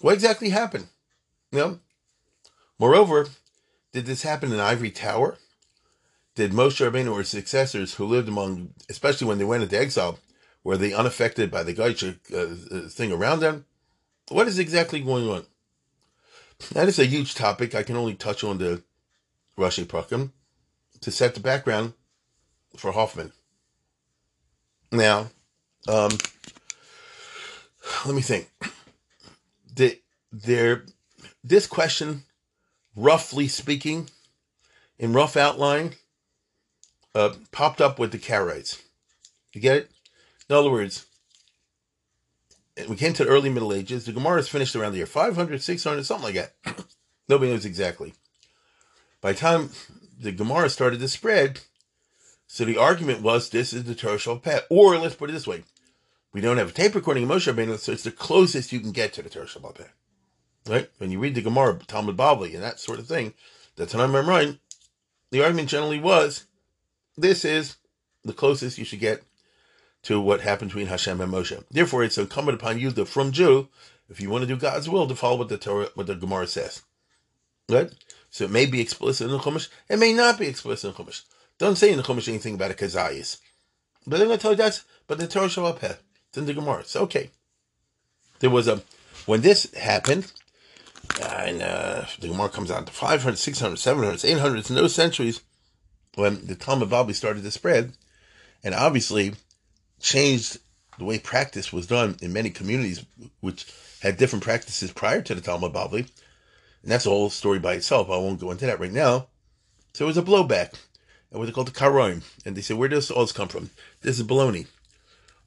[0.00, 0.88] What exactly happened?
[1.52, 1.80] You know?
[2.78, 3.28] Moreover,
[3.92, 5.38] did this happen in Ivory Tower?
[6.34, 10.18] Did Moshe Rabbeinu or his successors who lived among, especially when they went into exile,
[10.62, 13.64] were they unaffected by the Gaisha uh, uh, thing around them?
[14.28, 15.46] What is exactly going on?
[16.72, 17.74] That is a huge topic.
[17.74, 18.82] I can only touch on the
[19.56, 20.32] Rashi Prakim
[21.00, 21.94] to set the background
[22.76, 23.32] for Hoffman.
[24.92, 25.30] Now,
[25.86, 26.10] um,
[28.04, 28.50] let me think.
[29.74, 30.00] The,
[30.32, 30.84] there,
[31.44, 32.24] this question,
[32.98, 34.10] roughly speaking,
[34.98, 35.94] in rough outline,
[37.14, 38.82] uh, popped up with the Karaites.
[39.52, 39.90] You get it?
[40.50, 41.06] In other words,
[42.88, 44.04] we came to the early Middle Ages.
[44.04, 46.86] The Gemara is finished around the year 500, 600, something like that.
[47.28, 48.14] Nobody knows exactly.
[49.20, 49.70] By the time
[50.20, 51.60] the Gemara started to spread,
[52.46, 54.62] so the argument was this is the Torah Shabbat.
[54.70, 55.64] Or let's put it this way.
[56.32, 58.92] We don't have a tape recording of Moshe Rabbeinu, so it's the closest you can
[58.92, 59.88] get to the Torah Shabbat.
[60.68, 60.90] Right?
[60.98, 63.32] When you read the Gemara, Talmud Bavli, and that sort of thing,
[63.76, 64.58] that's what I'm right.
[65.30, 66.46] The argument generally was
[67.16, 67.76] this is
[68.24, 69.22] the closest you should get
[70.02, 71.62] to what happened between Hashem and Moshe.
[71.70, 73.68] Therefore, it's incumbent upon you, the from Jew,
[74.08, 76.46] if you want to do God's will, to follow what the Torah, what the Gemara
[76.46, 76.82] says.
[77.68, 77.90] Right?
[78.30, 81.10] So it may be explicit in the Chumash, it may not be explicit in the
[81.10, 81.22] Chumash.
[81.58, 83.38] Don't say in the Chumash anything about a Kazayas.
[84.06, 86.80] But they're going to tell you that's, but the Torah Shabbat, it's in the Gemara.
[86.80, 87.30] It's okay.
[88.40, 88.82] There was a,
[89.26, 90.32] when this happened,
[91.22, 95.40] and uh, the Gemara comes out to 500, 600, 700, 800, it's no centuries
[96.14, 97.92] when the Talmud Bavli started to spread,
[98.64, 99.34] and obviously
[100.00, 100.58] changed
[100.98, 103.04] the way practice was done in many communities,
[103.40, 103.66] which
[104.00, 106.08] had different practices prior to the Talmud Bavli.
[106.82, 108.08] And that's a whole story by itself.
[108.08, 109.28] I won't go into that right now.
[109.94, 110.74] So it was a blowback
[111.30, 112.22] and what they call the karoim.
[112.44, 113.70] And they say, where does all this come from?
[114.02, 114.66] This is baloney.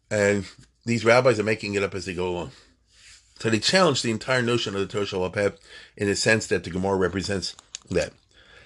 [0.09, 0.45] And
[0.85, 2.51] these rabbis are making it up as they go along.
[3.41, 5.57] So they challenge the entire notion of the Torah Shalapeh
[5.97, 7.55] in the sense that the Gemara represents
[7.89, 8.13] that.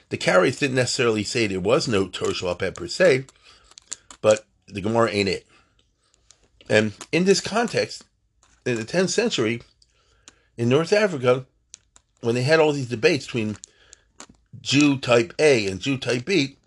[0.09, 3.23] The Karaites didn't necessarily say there was no Torah Shalapeh per se,
[4.19, 5.47] but the Gemara ain't it.
[6.67, 8.03] And in this context,
[8.65, 9.61] in the 10th century,
[10.57, 11.45] in North Africa,
[12.19, 13.55] when they had all these debates between
[14.59, 16.57] Jew type A and Jew type B,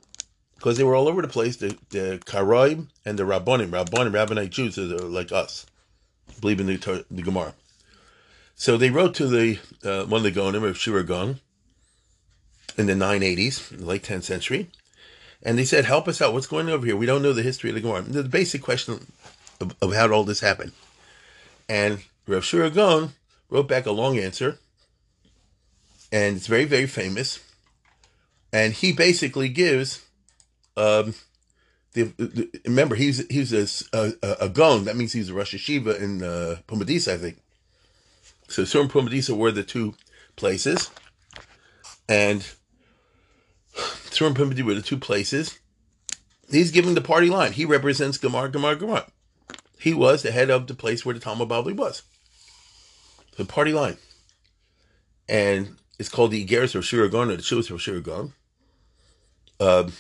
[0.55, 1.57] because they were all over the place.
[1.57, 5.67] The the Karaim and the Rabbonim, Rabbonim, Rabbinite Jews are like us,
[6.41, 7.53] believe in the, the Gemara.
[8.59, 11.39] So they wrote to the uh, one of the Gonim of Sherira Gaon
[12.77, 14.69] in the 980s, late 10th century,
[15.45, 16.33] and they said, "Help us out.
[16.33, 16.97] What's going on over here?
[16.97, 19.07] We don't know the history of the Gemara." The basic question
[19.61, 20.73] of, of how all this happened,
[21.69, 23.13] and Rav Sherira Gaon
[23.49, 24.59] wrote back a long answer,
[26.11, 27.39] and it's very very famous,
[28.53, 30.05] and he basically gives
[30.77, 31.15] um,
[31.93, 34.49] the, the, remember, he's he's a, a, a.
[34.49, 37.39] That means he's a Rosh Hashiva in uh, Pumbedisa, I think.
[38.49, 39.95] So Sur and Pumbedisa were the two
[40.37, 40.91] places,
[42.09, 42.47] and
[44.11, 45.59] Sur and Pumbedisa were the two places.
[46.51, 47.53] He's giving the party line.
[47.53, 49.11] He represents Gamar, Gamar, Gemar.
[49.79, 52.03] He was the head of the place where the Talmud Bavli was.
[53.37, 53.99] The party line.
[55.29, 58.33] And it's called the Igeris of Sherira Gaon, or the Shuvas of Sherira Gaon.
[59.61, 59.93] Um,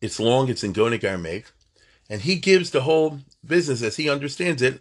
[0.00, 1.46] it's long, it's in Gonic Aramaic,
[2.08, 4.80] and he gives the whole business as he understands it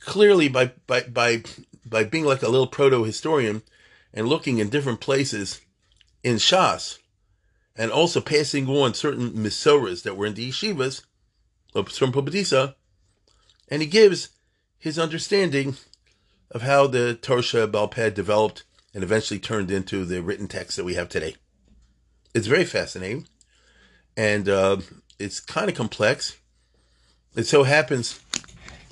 [0.00, 1.42] clearly by by by
[1.90, 3.62] by being like a little proto historian
[4.14, 5.60] and looking in different places
[6.22, 6.98] in Shas,
[7.76, 11.02] and also passing on certain misoras that were in the yeshivas
[11.74, 12.74] of from Pumbedisa,
[13.68, 14.30] and he gives
[14.78, 15.76] his understanding
[16.50, 20.94] of how the Torah Balped developed and eventually turned into the written text that we
[20.94, 21.36] have today.
[22.34, 23.26] It's very fascinating
[24.16, 24.78] and uh,
[25.18, 26.36] it's kind of complex.
[27.36, 28.20] It so happens,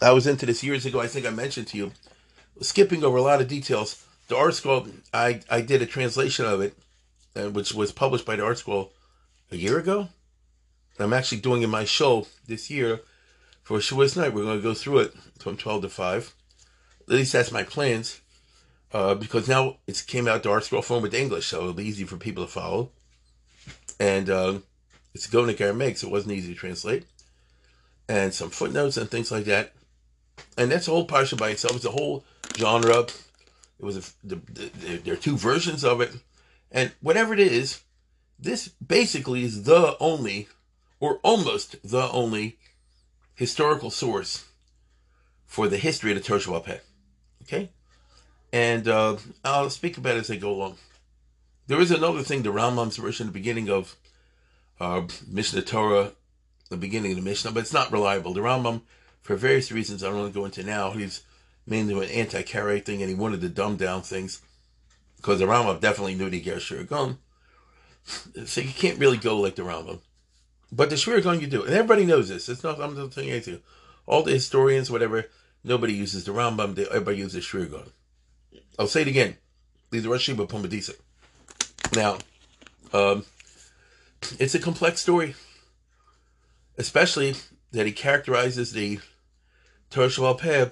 [0.01, 1.01] I was into this years ago.
[1.01, 1.93] I think I mentioned to you
[2.61, 4.05] skipping over a lot of details.
[4.29, 6.77] The ArtScroll, I I did a translation of it,
[7.35, 8.91] uh, which was published by the ArtScroll
[9.51, 10.09] a year ago.
[10.99, 13.01] I'm actually doing in my show this year
[13.63, 14.35] for Shavuos night.
[14.35, 16.35] We're going to go through it from 12 to 5.
[17.03, 18.21] At least that's my plans.
[18.93, 22.05] Uh, because now it came out the ArtScroll form with English, so it'll be easy
[22.05, 22.91] for people to follow.
[24.01, 24.59] And uh,
[25.15, 27.05] it's a Govnik Aramaic, so it wasn't easy to translate.
[28.09, 29.75] And some footnotes and things like that.
[30.57, 31.77] And that's a whole parsha by itself.
[31.77, 32.25] It's a whole
[32.59, 33.07] genre.
[33.79, 36.13] It was a, the, the, there are two versions of it.
[36.71, 37.83] And whatever it is,
[38.39, 40.49] this basically is the only,
[41.01, 42.59] or almost the only,
[43.35, 44.47] historical source
[45.47, 46.81] for the history of the Shabbat
[47.43, 47.71] Okay?
[48.53, 50.77] And uh, I'll speak about it as I go along.
[51.69, 53.95] There is another thing, the Rambam's version, the beginning of
[54.81, 56.13] uh, Mishnah Torah,
[56.69, 58.35] the beginning of the Mishnah, but it's not reliable.
[58.35, 58.83] The Rambam,
[59.23, 61.23] for various reasons I don't want to go into now, he's
[61.69, 64.41] mainly an anti-Karaite thing and he wanted to dumb down things
[65.17, 67.19] because the Rambam definitely knew the Ger Gun.
[68.47, 70.01] So you can't really go like the Rambam.
[70.73, 71.65] But the Sherira Gaon you do.
[71.65, 72.49] And everybody knows this.
[72.49, 73.61] It's not, I'm not telling you anything.
[74.07, 75.27] All the historians, whatever,
[75.65, 77.91] nobody uses the Rambam, they, everybody uses Sherira Gaon.
[78.79, 79.37] I'll say it again.
[79.91, 80.95] These are Rashi Pumbedisa.
[81.95, 82.19] Now,
[82.93, 83.25] um,
[84.39, 85.35] it's a complex story,
[86.77, 87.35] especially
[87.73, 89.01] that he characterizes the
[89.91, 90.69] Torah Sheba'al Peh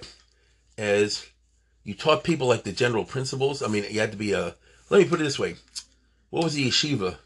[0.77, 1.27] as
[1.83, 3.63] you taught people like the general principles.
[3.63, 4.55] I mean, you had to be a.
[4.89, 5.55] Let me put it this way:
[6.29, 7.17] What was the yeshiva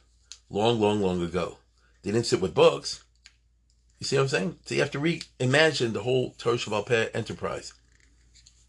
[0.49, 1.57] long, long, long ago?
[2.03, 3.03] They didn't sit with books.
[3.99, 4.59] You see what I'm saying?
[4.65, 7.73] So you have to reimagine the whole Torah Sheba'al Peh enterprise,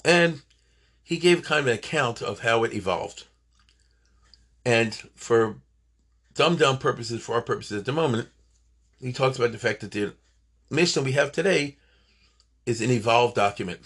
[0.05, 0.43] and
[1.03, 3.25] he gave kind of an account of how it evolved.
[4.65, 5.57] And for
[6.35, 8.29] dumbed down purposes, for our purposes at the moment,
[9.01, 10.15] he talks about the fact that the
[10.71, 11.77] Mishnah we have today
[12.65, 13.81] is an evolved document.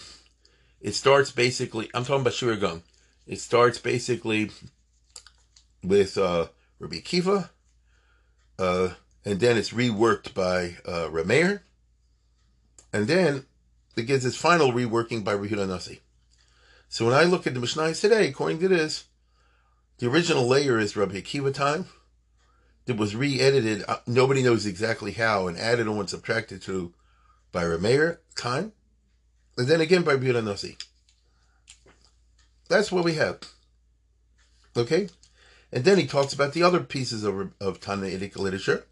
[0.81, 2.83] It starts basically, I'm talking about Sherira Gaon.
[3.27, 4.51] It starts basically
[5.83, 7.51] with uh, Rabbi Kiva,
[8.59, 8.91] uh,
[9.25, 11.61] and then it's reworked by uh, Rameir,
[12.93, 13.47] and then
[13.97, 16.01] it gets its final reworking by Rehuda Nasi.
[16.89, 19.05] So when I look at the Mishnah today, according to this,
[19.99, 21.87] the original layer is Rabbi Akiva time.
[22.87, 23.85] It was re-edited.
[23.89, 26.95] Uh, nobody knows exactly how, and added on and subtracted to
[27.51, 28.73] by Rameir time,
[29.57, 30.77] and then again by Rabbi Nasi.
[32.69, 33.41] That's what we have.
[34.77, 35.09] Okay,
[35.73, 38.87] and then he talks about the other pieces of of Tannaitic literature,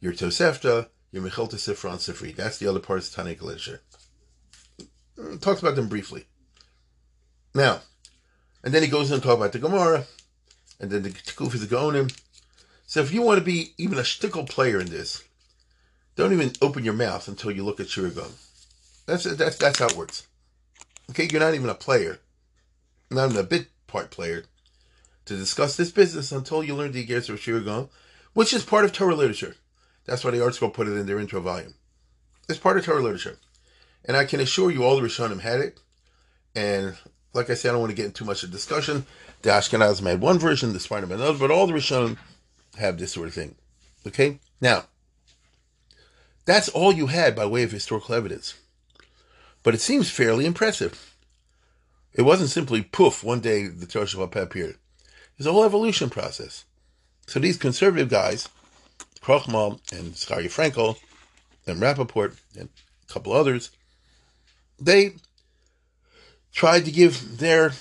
[0.00, 2.34] your Tosefta, your Mechilta Sifra Sifri.
[2.34, 3.80] That's the other parts of Tannaitic literature.
[5.18, 6.26] Mm, talks about them briefly.
[7.54, 7.80] Now,
[8.62, 10.06] and then he goes on to talk about the Gemara,
[10.80, 12.16] and then the Tikufis Gaonim.
[12.86, 15.24] So if you want to be even a shtickle player in this,
[16.16, 18.32] don't even open your mouth until you look at Sherira Gaon.
[19.06, 20.26] That's that's that's how it works.
[21.10, 22.20] Okay, you're not even a player,
[23.10, 24.44] not even a bit part player,
[25.26, 27.88] to discuss this business until you learn the Igeres of Sherira Gaon,
[28.32, 29.56] which is part of Torah literature.
[30.06, 31.74] That's why the ArtScroll put it in their intro volume.
[32.48, 33.38] It's part of Torah literature.
[34.04, 35.80] And I can assure you all the Rishonim had it.
[36.54, 36.94] And
[37.32, 39.06] like I said, I don't want to get into too much of discussion.
[39.42, 42.18] The Ashkenazim had one version, the had another, but all the Rishonim
[42.78, 43.54] have this sort of thing.
[44.06, 44.38] Okay?
[44.60, 44.84] Now,
[46.44, 48.54] that's all you had by way of historical evidence.
[49.64, 51.16] But it seems fairly impressive.
[52.12, 54.76] It wasn't simply poof, one day the Torah Sheba'al Peh appeared.
[55.36, 56.64] It's a whole evolution process.
[57.26, 58.48] So these conservative guys,
[59.20, 60.96] Krochmal and Zecharia Frankel
[61.66, 62.68] and Rappaport and
[63.08, 63.70] a couple others,
[64.78, 65.14] they
[66.52, 67.72] tried to give their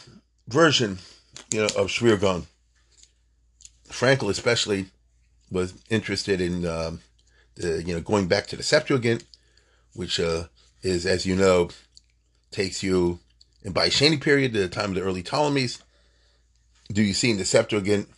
[0.48, 0.98] version,
[1.52, 2.48] you know, of Sherira Gaon.
[3.90, 4.88] Frankel especially
[5.52, 7.02] was interested in, um,
[7.56, 9.26] the, you know, going back to the Septuagint,
[9.94, 10.46] which uh,
[10.84, 11.70] is, as you know,
[12.52, 13.20] takes you
[13.64, 15.82] in Baishani period, to the time of the early Ptolemies.
[16.92, 18.10] Do you see in the Septuagint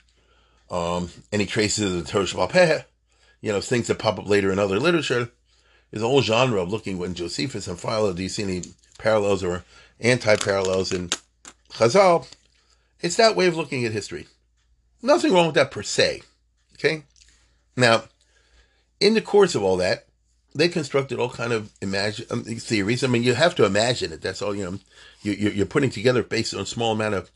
[0.69, 2.81] um, any traces of the Torah Sheba'al Peh
[3.41, 5.29] You know, things that pop up later in other literature.
[5.91, 8.63] There's a whole genre of looking when Josephus and Philo, do you see any
[8.97, 9.63] parallels or
[9.99, 11.09] anti-parallels in
[11.71, 12.27] Chazal.
[13.01, 14.27] It's that way of looking at history.
[15.01, 16.23] Nothing wrong with that per se.
[16.73, 17.03] Okay?
[17.77, 18.05] Now,
[18.99, 20.07] in the course of all that,
[20.55, 23.03] they constructed all kind of imagine um, theories.
[23.03, 24.21] I mean, you have to imagine it.
[24.21, 24.79] That's all you know.
[25.21, 27.29] You, you're putting together based on a small amount of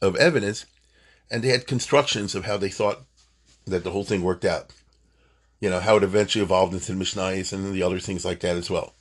[0.00, 0.64] of evidence,
[1.30, 3.02] and they had constructions of how they thought
[3.66, 4.72] that the whole thing worked out.
[5.60, 8.70] You know how it eventually evolved into the and the other things like that as
[8.70, 8.94] well.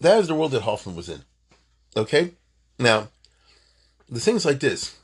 [0.00, 1.22] That is the world that Hoffman was in.
[1.96, 2.32] Okay?
[2.78, 3.08] Now,
[4.08, 4.94] the things like this,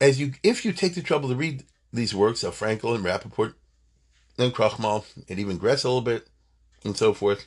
[0.00, 3.54] as you if you take the trouble to read these works of Frankel and Rappaport
[4.38, 6.29] and Krochmal and even Graetz a little bit
[6.84, 7.46] and so forth,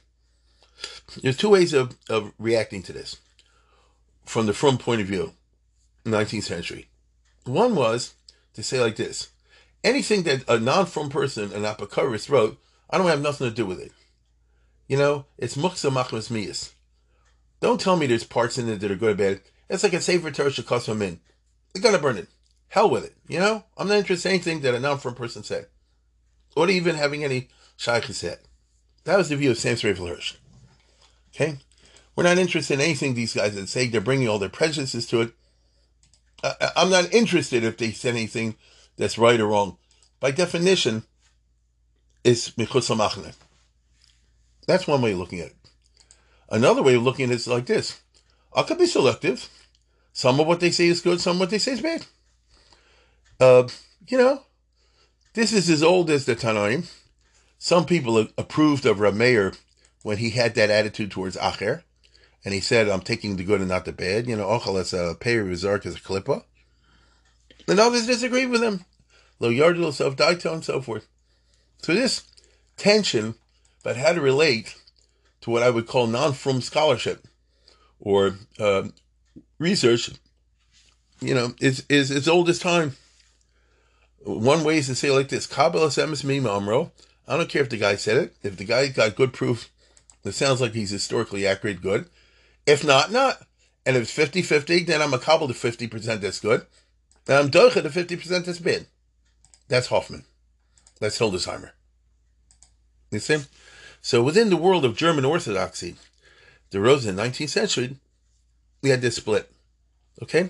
[1.22, 3.18] there's two ways of, of reacting to this.
[4.26, 5.34] from the Frum point of view,
[6.06, 6.88] 19th century.
[7.46, 8.14] One was
[8.54, 9.30] to say like this
[9.84, 12.58] anything that a non Frum person, an Apikorus, wrote,
[12.90, 13.92] I don't have nothing to do with it.
[14.88, 16.72] You know, it's muksa machmas miyas.
[17.62, 19.42] Don't tell me there's parts in it that are good or bad.
[19.70, 21.20] It's like a Sefer Torah shekosam in.
[21.74, 22.28] They're gonna burn it.
[22.68, 23.16] Hell with it.
[23.28, 23.64] You know?
[23.78, 25.68] I'm not interested in anything that a non Frum person said.
[26.56, 28.40] Or even having any shaykh said.
[29.06, 30.36] That was the view of Samson Raphael Hirsch.
[31.34, 31.58] Okay?
[32.16, 33.88] We're not interested in anything these guys that say.
[33.88, 35.34] They're bringing all their prejudices to it.
[36.76, 38.56] I'm not interested if they said anything
[38.98, 39.78] that's right or wrong.
[40.20, 41.04] By definition,
[42.24, 43.34] it's michutz machne.
[44.68, 45.56] That's one way of looking at it.
[46.50, 48.02] Another way of looking at it is like this.
[48.56, 49.50] I could be selective.
[50.12, 52.06] Some of what they say is good, some of what they say is bad.
[53.40, 53.68] Uh,
[54.08, 54.44] you know,
[55.34, 56.86] this is as old as the Tanoim.
[57.64, 59.58] Some people approved of Rameir
[60.02, 61.84] when he had that attitude towards Acher,
[62.44, 64.28] and he said, I'm taking the good and not the bad.
[64.28, 66.44] You know, Ochel as a Peri Rizark as a Klippa.
[67.66, 68.84] And others disagreed with him.
[69.40, 71.08] Lo Yardul self Daito and so forth.
[71.78, 72.24] So this
[72.76, 73.36] tension
[73.80, 74.76] about how to relate
[75.40, 77.26] to what I would call non-frum scholarship
[77.98, 78.90] or uh,
[79.58, 80.10] research,
[81.22, 82.98] you know, is is as old as time.
[84.20, 86.92] One way is to say like this: Kabbalah emes mi amro.
[87.28, 88.36] I don't care if the guy said it.
[88.44, 89.72] If the guy got good proof,
[90.24, 92.10] it sounds like he's historically accurate, good.
[92.66, 93.46] If not, not.
[93.86, 96.66] And if it's 50-50, then I'm a cobble to 50% that's good.
[97.28, 98.86] And I'm doicha to 50% that's bad.
[99.68, 100.24] That's Hoffman.
[101.00, 101.72] That's Hildesheimer.
[103.12, 103.40] You see?
[104.02, 105.96] So within the world of German Orthodoxy,
[106.72, 107.98] the rose in the 19th century,
[108.82, 109.52] we had this split.
[110.22, 110.50] Okay?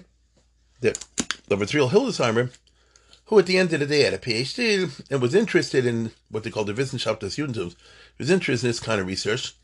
[0.81, 0.97] The,
[1.47, 2.51] the real Hildesheimer,
[3.33, 6.43] who at the end of the day had a PhD and was interested in what
[6.43, 7.75] they call the Wissenschaft des Judentums,
[8.19, 9.55] was interested in this kind of research.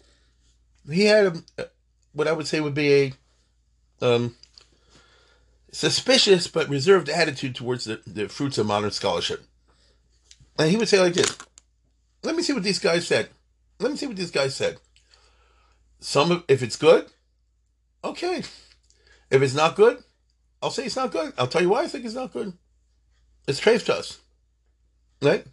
[0.89, 1.65] He had a,
[2.13, 3.13] what I would say would be
[4.01, 4.35] a um,
[5.71, 9.43] suspicious but reserved attitude towards the, the fruits of modern scholarship.
[10.57, 11.37] And he would say like this
[12.23, 13.29] Let me see what these guys said.
[13.79, 14.77] Let me see what these guys said.
[15.99, 17.05] Some, if it's good,
[18.03, 18.41] okay.
[19.29, 20.03] If it's not good,
[20.59, 21.33] I'll say it's not good.
[21.37, 22.53] I'll tell you why I think it's not good.
[23.47, 24.19] It's treif to us.
[25.21, 25.45] Right?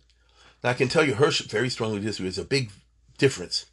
[0.63, 2.37] Now I can tell you Hirsch very strongly disagrees.
[2.37, 2.71] There's a big
[3.19, 3.67] difference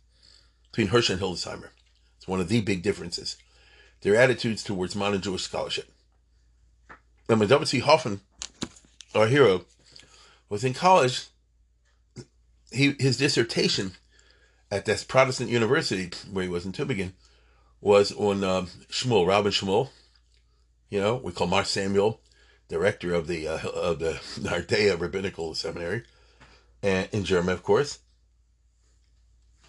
[0.72, 1.70] between Hirsch and Hildesheimer.
[2.18, 3.38] It's one of the big differences.
[4.02, 5.90] Their attitudes towards modern Jewish scholarship.
[7.30, 7.80] And when W.C.
[7.80, 8.22] Hoffman,
[9.16, 9.66] our hero,
[10.50, 11.28] was in college,
[12.72, 13.94] he his dissertation
[14.72, 17.14] at this Protestant university where he was in Tübingen
[17.80, 19.90] was on um, Shmuel, Rabbi Shmuel.
[20.90, 22.20] You know, we call Mar Samuel,
[22.74, 26.04] director of the uh, of the Nehardea Rabbinical Seminary,
[26.82, 28.00] and in German, of course.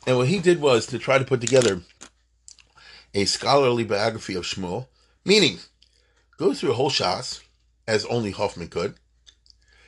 [0.07, 1.81] And what he did was to try to put together
[3.15, 4.89] a scholarly biography of Shmuel,
[5.25, 5.59] meaning
[6.37, 7.41] go through a whole Shas,
[7.87, 8.97] as only Hoffman could.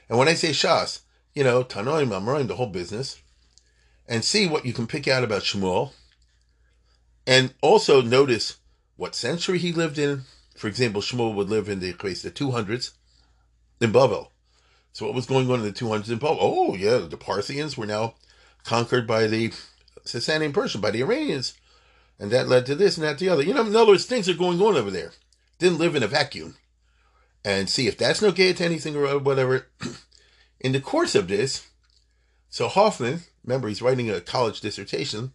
[0.09, 1.01] And when I say Shas,
[1.35, 3.21] you know, Tanoim, Amorim, the whole business,
[4.09, 5.93] and see what you can pick out about Shmuel.
[7.27, 8.57] And also notice
[8.97, 10.23] what century he lived in.
[10.57, 12.93] For example, Shmuel would live in the, the 200s
[13.81, 14.29] in Bavel.
[14.93, 16.39] So what was going on in the 200s in Bavel?
[16.41, 18.15] Oh, yeah, the Parthians were now
[18.65, 19.53] conquered by the
[20.05, 21.55] Sasanian Persian, by the Iranians
[22.19, 23.43] and that led to this and that to the other.
[23.43, 25.13] You know, in other words, things are going on over there.
[25.59, 26.57] Didn't live in a vacuum.
[27.45, 29.69] And see if that's no good to anything or whatever.
[30.61, 31.69] in the course of this,
[32.49, 35.33] so Hoffman, remember he's writing a college dissertation,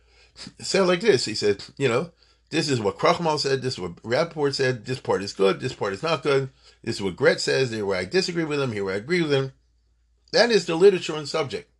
[0.58, 1.24] said like this.
[1.24, 2.10] He said, you know,
[2.50, 5.72] this is what Krochmal said, this is what Rappaport said, this part is good, this
[5.72, 6.50] part is not good,
[6.84, 9.22] this is what Graetz says, here where I disagree with him, here where I agree
[9.22, 9.52] with him.
[10.32, 11.70] That is the literature and subject.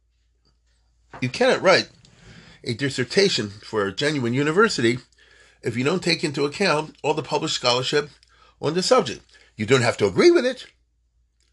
[1.20, 1.90] You cannot write
[2.64, 4.98] a dissertation for a genuine university
[5.62, 8.08] if you don't take into account all the published scholarship
[8.62, 9.20] on the subject.
[9.56, 10.66] You don't have to agree with it,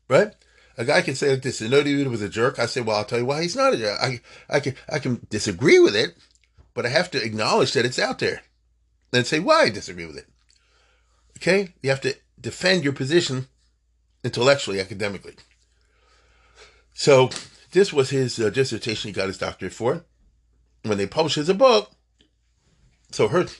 [0.08, 0.34] right?
[0.78, 2.58] A guy can say like this, dude was a jerk.
[2.58, 4.00] I say, well, I'll tell you why he's not a jerk.
[4.02, 6.16] I, I can, I can disagree with it,
[6.74, 8.44] but I have to acknowledge that it's out there
[9.12, 10.28] and say why I disagree with it.
[11.38, 11.74] Okay?
[11.84, 13.48] You have to defend your position
[14.24, 15.36] intellectually, academically.
[16.94, 17.30] So
[17.72, 20.04] this was his uh, dissertation he got his doctorate for
[20.84, 21.92] when they published his book,
[23.12, 23.60] so Hirsch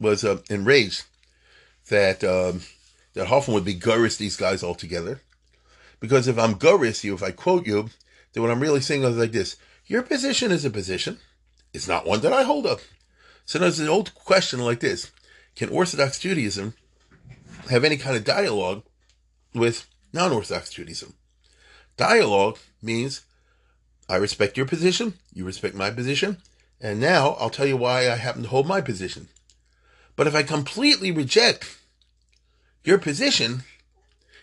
[0.00, 1.04] was uh, enraged
[1.88, 2.62] that um,
[3.14, 5.22] that Hoffman would be gurus these guys all together.
[6.00, 7.88] Because if I'm gurus you, if I quote you,
[8.32, 9.56] then what I'm really saying is like this:
[9.86, 11.18] your position is a position.
[11.72, 12.80] It's not one that I hold up.
[13.44, 15.10] So there's an old question like this:
[15.56, 16.74] Can Orthodox Judaism
[17.68, 18.82] have any kind of dialogue
[19.54, 21.14] with non-Orthodox Judaism?
[21.96, 23.22] Dialogue means
[24.08, 26.38] I respect your position, you respect my position,
[26.80, 29.28] and now I'll tell you why I happen to hold my position.
[30.16, 31.78] But if I completely reject
[32.84, 33.64] your position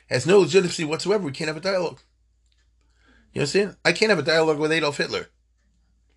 [0.10, 1.24] has no legitimacy whatsoever.
[1.24, 2.00] We can't have a dialogue.
[3.34, 3.64] You understand?
[3.64, 3.78] I'm saying?
[3.86, 5.30] I can't have a dialogue with Adolf Hitler.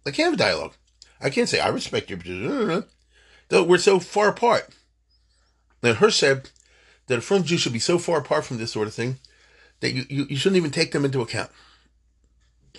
[0.06, 0.74] I can't have a dialogue.
[1.20, 2.84] I can't say I respect your position.
[3.48, 4.68] Though we're so far apart.
[5.82, 6.50] And Hirsch said
[7.08, 9.18] that a French Jew should be so far apart from this sort of thing
[9.80, 11.50] that you, you, you shouldn't even take them into account.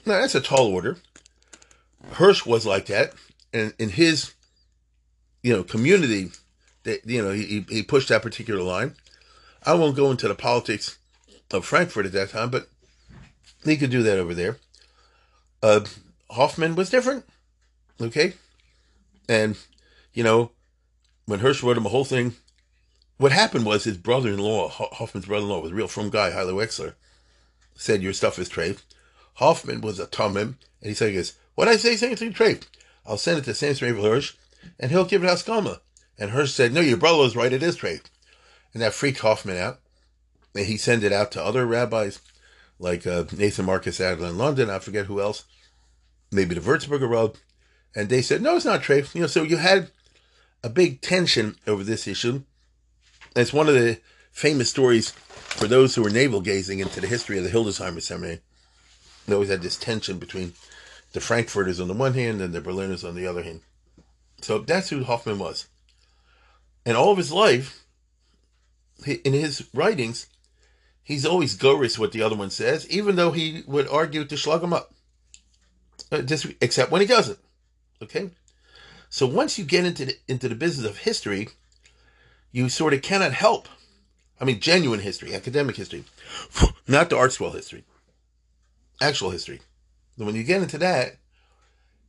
[0.05, 0.97] Now that's a tall order.
[2.11, 3.13] Hirsch was like that,
[3.53, 4.33] and in his,
[5.43, 6.31] you know, community,
[6.83, 8.95] that you know, he he pushed that particular line.
[9.65, 10.97] I won't go into the politics
[11.51, 12.69] of Frankfurt at that time, but
[13.65, 14.57] he could do that over there.
[15.61, 15.81] Uh,
[16.29, 17.25] Hoffman was different,
[17.99, 18.33] okay,
[19.27, 19.57] and
[20.13, 20.51] you know,
[21.25, 22.35] when Hirsch wrote him a whole thing,
[23.19, 26.95] what happened was his brother-in-law, Hoffman's brother-in-law, was a real frum guy, Haile Wexler,
[27.75, 28.83] said your stuff is treif.
[29.35, 31.21] Hoffman was a tumim, and he said, he
[31.53, 32.63] what I say, say anything treif.
[33.05, 34.35] I'll send it to Samson Raphael Hirsch,
[34.79, 35.81] and he'll give it Haskama.
[36.17, 38.03] And Hirsch said, no, your brother is right, it is treif.
[38.73, 39.81] And that freaked Hoffman out.
[40.55, 42.21] And he sent it out to other rabbis,
[42.79, 45.43] like uh, Nathan Marcus Adler in London, I forget who else,
[46.31, 47.35] maybe the Würzburger Rav.
[47.93, 49.13] And they said, no, it's not treif.
[49.13, 49.91] You know, so you had
[50.63, 52.43] a big tension over this issue.
[53.35, 53.99] It's one of the
[54.31, 58.39] famous stories for those who were navel gazing into the history of the Hildesheimer Seminary.
[59.27, 60.53] They always had this tension between
[61.13, 63.61] the Frankfurters on the one hand and the Berliners on the other hand.
[64.41, 65.67] So that's who Hoffman was.
[66.85, 67.83] And all of his life,
[69.05, 70.27] in his writings,
[71.03, 74.63] he's always gorous what the other one says, even though he would argue to slug
[74.63, 74.93] him up.
[76.11, 77.39] Uh, just, except when he doesn't.
[78.01, 78.31] Okay?
[79.09, 81.49] So once you get into the, into the business of history,
[82.51, 83.67] you sort of cannot help.
[84.41, 86.05] I mean, genuine history, academic history,
[86.87, 87.83] not the ArtScroll history,
[89.01, 89.61] actual history
[90.25, 91.17] when you get into that,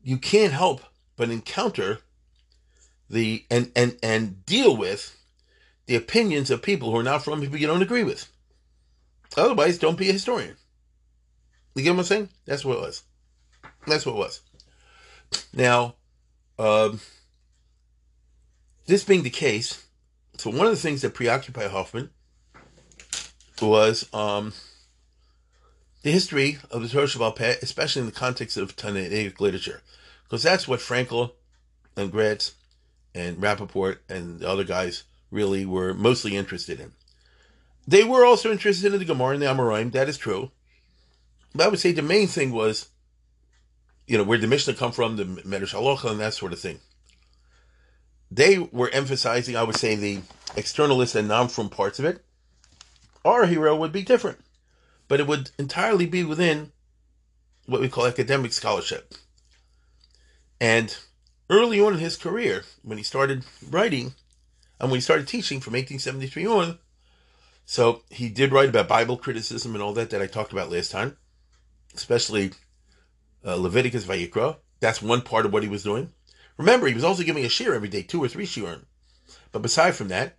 [0.02, 0.82] you can't help
[1.16, 1.98] but encounter
[3.08, 5.16] the and and and deal with
[5.86, 8.30] the opinions of people who are not frum people you don't agree with.
[9.36, 10.56] Otherwise, don't be a historian.
[11.74, 12.28] You get what I'm saying?
[12.46, 13.02] That's what it was.
[13.86, 14.40] That's what it was.
[15.52, 15.94] Now,
[16.58, 17.00] um,
[18.86, 19.86] this being the case,
[20.40, 22.08] so one of the things that preoccupied Hoffman
[23.60, 24.54] was um,
[26.02, 29.82] the history of the Torah Peh, especially in the context of Tannaitic literature,
[30.24, 31.32] because that's what Frankel
[31.94, 32.52] and Graetz
[33.14, 36.92] and Rappaport and the other guys really were mostly interested in.
[37.86, 40.52] They were also interested in the Gemara and the Amoraim, that is true.
[41.54, 42.88] But I would say the main thing was,
[44.06, 46.80] you know, where the Mishnah come from, the Medrash Halacha, and that sort of thing.
[48.30, 50.20] They were emphasizing, I would say, the
[50.54, 52.24] externalist and non-frum parts of it.
[53.24, 54.38] Our hero would be different
[55.10, 56.70] but it would entirely be within
[57.66, 59.12] what we call academic scholarship.
[60.60, 60.96] And
[61.50, 64.14] early on in his career, when he started writing,
[64.78, 66.78] and when he started teaching from 1873 on,
[67.64, 70.92] so he did write about Bible criticism and all that that I talked about last
[70.92, 71.16] time,
[71.92, 72.52] especially
[73.44, 74.58] uh, Leviticus Vayikra.
[74.78, 76.12] That's one part of what he was doing.
[76.60, 78.84] Remember, he was also giving a shiur every day, two or three shiurim.
[79.50, 80.36] But beside from that,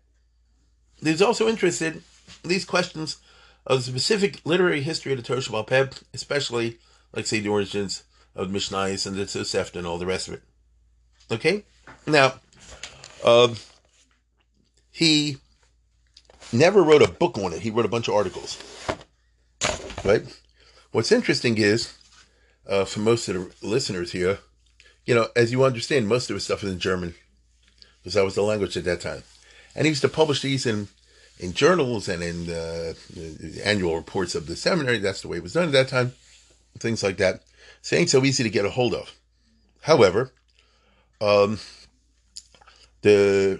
[1.01, 2.03] he was also interested
[2.43, 3.17] in these questions
[3.65, 6.77] of the specific literary history of the Torah Sheba'al Peh, especially,
[7.11, 8.03] like say, the origins
[8.35, 10.43] of Mishnayos and the Tosefta and all the rest of it.
[11.31, 11.63] Okay?
[12.05, 12.35] Now,
[13.25, 13.55] uh,
[14.91, 15.37] he
[16.53, 17.63] never wrote a book on it.
[17.63, 18.59] He wrote a bunch of articles.
[20.05, 20.21] Right?
[20.91, 21.97] What's interesting is,
[22.69, 24.37] uh, for most of the listeners here,
[25.05, 27.15] you know, as you understand, most of his stuff is in German,
[27.99, 29.23] because that was the language at that time.
[29.75, 30.87] And he used to publish these in
[31.39, 34.99] in journals and in the, the annual reports of the seminary.
[34.99, 36.13] That's the way it was done at that time.
[36.77, 37.41] Things like that.
[37.81, 39.11] Saying so easy to get a hold of.
[39.81, 40.31] However,
[41.19, 41.59] um,
[43.01, 43.59] the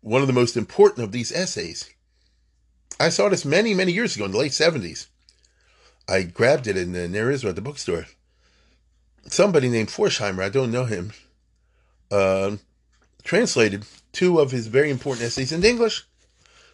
[0.00, 1.90] one of the most important of these essays,
[2.98, 5.06] I saw this many, many years ago in the late 70s.
[6.08, 8.06] I grabbed it in the near Israel at the bookstore.
[9.26, 11.12] Somebody named Forsheimer, I don't know him,
[12.10, 12.56] uh,
[13.22, 16.04] translated two of his very important essays into English.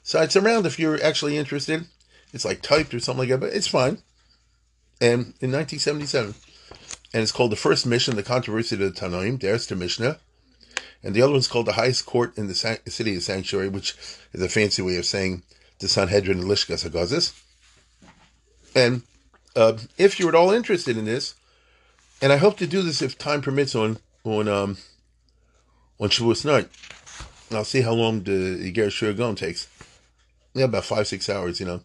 [0.02, 1.86] So it's around if you're actually interested.
[2.32, 3.98] It's like typed or something like that, but it's fine.
[5.00, 6.34] And in 1977,
[7.12, 9.40] and it's called the First Mishnah, the Controversy of the Tanoim.
[9.40, 10.18] There's the Mishnah,
[11.02, 13.96] and the other one's called the Highest Court in the City of Sanctuary, which
[14.32, 15.42] is a fancy way of saying
[15.78, 17.40] the Sanhedrin and Lishkas Hagazis.
[18.74, 19.02] And
[19.54, 21.34] uh, if you're at all interested in this,
[22.20, 24.78] and I hope to do this if time permits on on um,
[25.98, 26.68] on Shavuos night.
[27.52, 29.68] I'll see how long the Iger Shur takes
[30.56, 31.80] yeah, about five, six hours, you know.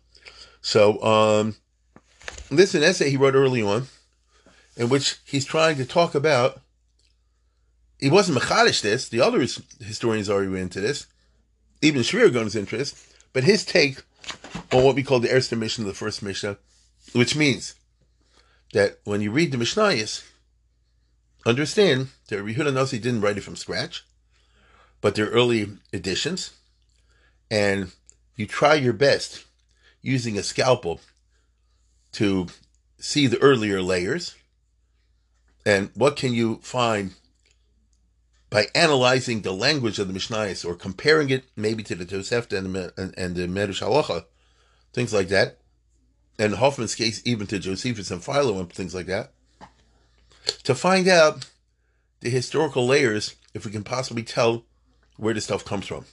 [0.61, 1.55] So, um,
[2.49, 3.87] this is an essay he wrote early on,
[4.77, 6.61] in which he's trying to talk about.
[7.99, 9.09] He wasn't Machadish this.
[9.09, 11.05] The other historians are into this.
[11.81, 12.95] Even Sherira Gaon's interest.
[13.33, 14.03] But his take
[14.71, 16.57] on what we call the Erster Mishnah, the first Mishnah,
[17.13, 17.75] which means
[18.73, 20.23] that when you read the Mishnayos,
[21.45, 24.05] understand that Yehuda Nasi didn't write it from scratch,
[25.01, 26.51] but they're early editions,
[27.49, 27.91] and
[28.35, 29.45] you try your best
[30.01, 31.01] using a scalpel
[32.13, 32.47] to
[32.99, 34.35] see the earlier layers,
[35.65, 37.13] and what can you find
[38.49, 42.75] by analyzing the language of the Mishnayos or comparing it maybe to the Tosefta and
[42.75, 44.25] the, and, and the Medrash Halacha,
[44.91, 45.60] things like that,
[46.39, 49.31] and Hoffman's case even to Josephus and Philo and things like that,
[50.63, 51.49] to find out
[52.21, 54.65] the historical layers if we can possibly tell
[55.17, 56.05] where the stuff comes from.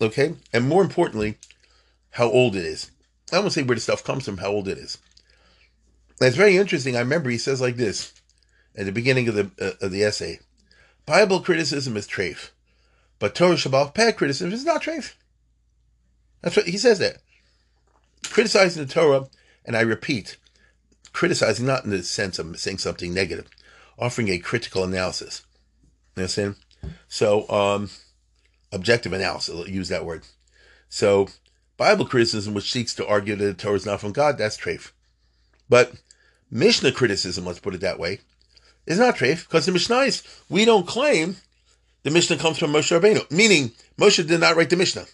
[0.00, 0.34] Okay?
[0.52, 1.38] And more importantly,
[2.10, 2.90] how old it is.
[3.32, 4.98] I won't say where the stuff comes from, how old it is.
[6.20, 6.96] And it's very interesting.
[6.96, 8.12] I remember he says like this
[8.76, 10.40] at the beginning of the uh, of the essay.
[11.06, 12.50] Bible criticism is treif,
[13.18, 15.14] but Torah Sheba'al Peh criticism is not treif.
[16.42, 17.18] That's what he says that.
[18.24, 19.26] Criticizing the Torah,
[19.64, 20.36] and I repeat,
[21.12, 23.48] criticizing not in the sense of saying something negative,
[23.98, 25.42] offering a critical analysis.
[26.16, 26.56] You understand?
[27.08, 27.90] So, um,
[28.72, 30.24] objective analysis, I'll use that word.
[30.88, 31.28] So,
[31.76, 34.92] Bible criticism, which seeks to argue that the Torah is not from God, that's treif.
[35.68, 35.94] But
[36.50, 38.20] Mishnah criticism, let's put it that way,
[38.86, 41.36] is not treif, because the Mishnah is, we don't claim
[42.02, 45.06] the Mishnah comes from Moshe Rabbeinu, meaning Moshe did not write the Mishnah.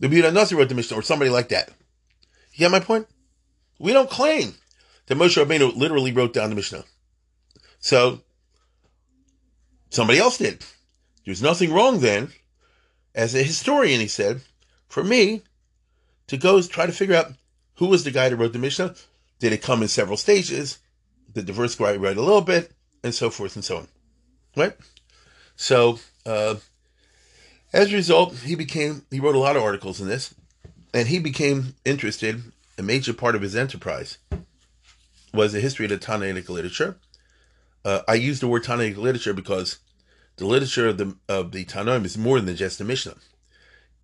[0.00, 1.70] Yehuda Nasi wrote the Mishnah, or somebody like that.
[2.52, 3.06] You get my point?
[3.78, 4.54] We don't claim
[5.06, 6.84] that Moshe Rabbeinu literally wrote down the Mishnah.
[7.80, 8.20] So,
[9.90, 10.64] somebody else did.
[11.24, 12.32] There's nothing wrong then,
[13.14, 14.40] as a historian, he said,
[14.88, 15.42] for me
[16.28, 17.32] to go try to figure out
[17.76, 18.94] who was the guy that wrote the Mishnah.
[19.38, 20.78] Did it come in several stages?
[21.32, 22.72] Did the first guy write a little bit?
[23.04, 23.88] And so forth and so on.
[24.56, 24.76] Right?
[25.54, 26.56] So, uh,
[27.72, 30.34] as a result, he became, he wrote a lot of articles in this,
[30.94, 32.42] and he became interested.
[32.78, 34.18] A major part of his enterprise
[35.34, 36.96] was the history of the Tannaitic literature.
[37.84, 39.78] Uh, I use the word Tannaitic literature because
[40.36, 43.16] the literature of the of the Tanoim is more than just the Mishnah.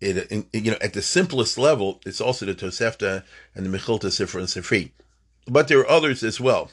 [0.01, 3.23] It, you know, at the simplest level, it's also the Tosefta
[3.55, 4.91] and the Mechilta Sifra and Sifri,
[5.47, 6.69] but there are others as well,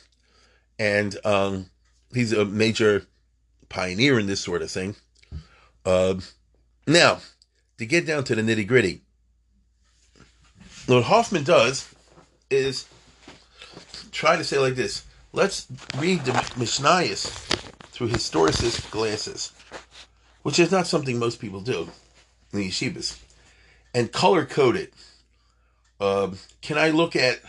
[0.79, 1.71] and um,
[2.13, 3.07] he's a major
[3.69, 4.97] pioneer in this sort of thing.
[5.87, 6.15] Uh,
[6.93, 7.21] now,
[7.79, 9.03] to get down to the nitty gritty,
[10.87, 11.93] what Hoffman does
[12.51, 12.87] is
[14.11, 15.67] try to say like this: Let's
[15.99, 17.29] read the Mishnayos
[17.93, 19.53] through historicist glasses,
[20.43, 21.89] which is not something most people do
[22.53, 23.19] in the yeshivas,
[23.95, 24.93] and color code it.
[26.01, 27.41] Uh, can I look at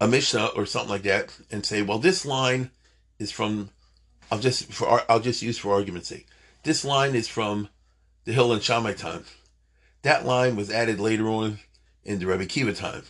[0.00, 2.70] a Mishnah or something like that and say, well, this line
[3.18, 3.70] is from,
[4.30, 6.26] I'll just for I'll just use for argument's sake,
[6.62, 7.68] this line is from
[8.24, 9.24] the Hillel and Shammai time.
[10.02, 11.58] That line was added later on
[12.04, 13.04] in the Rebbe Kiva time.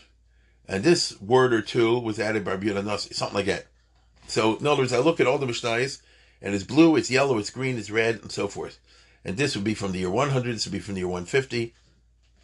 [0.68, 3.66] And this word or two was added by Rabbi Nasi, something like that.
[4.26, 6.00] So, in other words, I look at all the Mishnayos,
[6.40, 8.78] and it's blue, it's yellow, it's green, it's red, and so forth.
[9.24, 11.74] And this would be from the year 100, this would be from the year 150,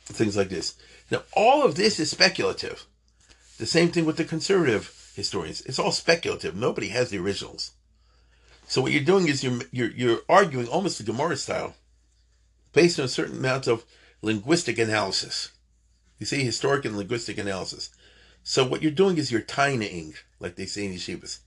[0.05, 0.75] things like this.
[1.11, 2.87] Now, all of this is speculative.
[3.59, 5.63] The same thing with the conservative historians.
[5.63, 6.55] It's all speculative.
[6.55, 7.73] Nobody has the originals.
[8.67, 11.75] So what you're doing is you're you're, you're arguing almost the Gemara style,
[12.73, 13.85] based on a certain amount of
[14.23, 15.53] linguistic analysis.
[16.19, 17.91] You see, historic and linguistic analysis.
[18.43, 21.41] So what you're doing is you're tying, like they say in yeshivas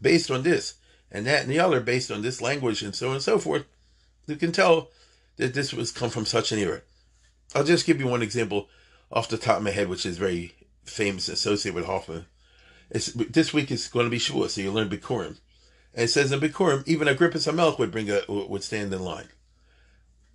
[0.00, 0.74] based on this
[1.10, 3.64] and that and the other based on this language and so on and so forth,
[4.26, 4.90] you can tell
[5.36, 6.82] that this was come from such an era.
[7.54, 8.68] I'll just give you one example
[9.10, 10.54] off the top of my head, which is very
[10.84, 12.26] famous associated with Hoffman.
[12.90, 15.38] It's, this week is going to be Shavuot, so you learn Bikurim.
[15.94, 19.28] And it says in Bikurim, even Agrippa Hamelch would bring a would stand in line.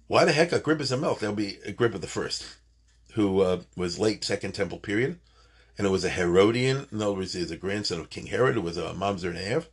[0.08, 1.20] Why the heck Agrippa's a Hamelch?
[1.20, 2.46] That'll be Agrippa the first,
[3.14, 5.20] who uh, was late Second Temple period,
[5.78, 6.88] and it was a Herodian.
[6.92, 9.38] In other words, he was a grandson of King Herod, who was a mamzer and
[9.38, 9.68] a half.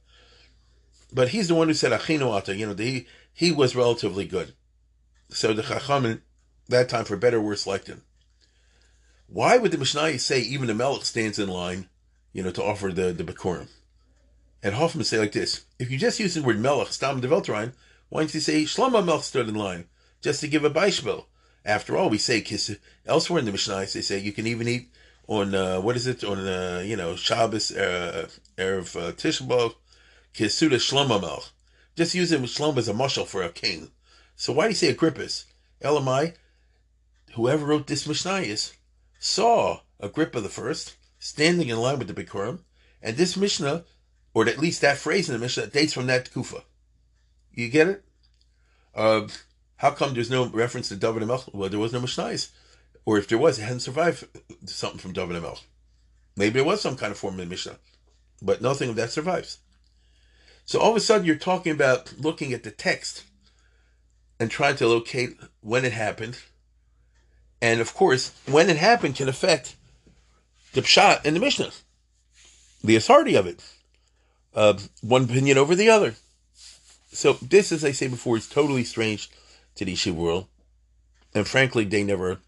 [1.12, 2.56] But he's the one who said Achinu Ata.
[2.56, 4.54] You know, he he was relatively good.
[5.28, 6.22] So the Chachamim,
[6.68, 8.02] that time for better or worse, liked him.
[9.26, 11.88] Why would the Mishnah say even the Melech stands in line,
[12.32, 13.68] you know, to offer the the Bikurim?
[14.62, 17.74] And Hoffman say like this: If you just use the word Melech, Stam Develtrein,
[18.08, 19.88] why don't you say Shlomo Melech stood in line
[20.22, 21.26] just to give a Baishbel?
[21.64, 22.74] After all, we say kiss
[23.06, 23.86] elsewhere in the Mishnah.
[23.86, 24.88] They say you can even eat
[25.28, 29.74] on uh, what is it on uh, you know Shabbos uh, erev uh, Tisha
[30.34, 31.50] Kisuda Shlomo Melch.
[31.94, 33.90] Just use it with Shlomo as a mushal for a king.
[34.34, 35.44] So why do you say Agrippus?
[35.82, 36.34] Elamai,
[37.34, 38.72] whoever wrote this Mishnayos,
[39.18, 42.60] saw Agrippa the first standing in line with the Bikurim,
[43.02, 43.84] and this Mishnah,
[44.34, 46.62] or at least that phrase in the Mishnah, dates from that Kufa.
[47.52, 48.04] You get it?
[48.94, 49.28] Uh,
[49.82, 51.52] how come there's no reference to David Melch?
[51.52, 52.50] Well, there was no Mishnais.
[53.04, 54.28] Or if there was, it hadn't survived
[54.64, 55.62] something from David Melch.
[56.36, 57.78] Maybe there was some kind of form in Mishnah,
[58.40, 59.58] but nothing of that survives.
[60.66, 63.24] So all of a sudden, you're talking about looking at the text
[64.38, 66.38] and trying to locate when it happened.
[67.60, 69.74] And of course, when it happened can affect
[70.74, 71.72] the pshat and the Mishnah,
[72.84, 73.64] the authority of it,
[74.54, 76.14] uh, one opinion over the other.
[77.10, 79.28] So this, as I say before, is totally strange
[79.76, 80.46] to the yeshiva world,
[81.34, 82.38] and frankly, they never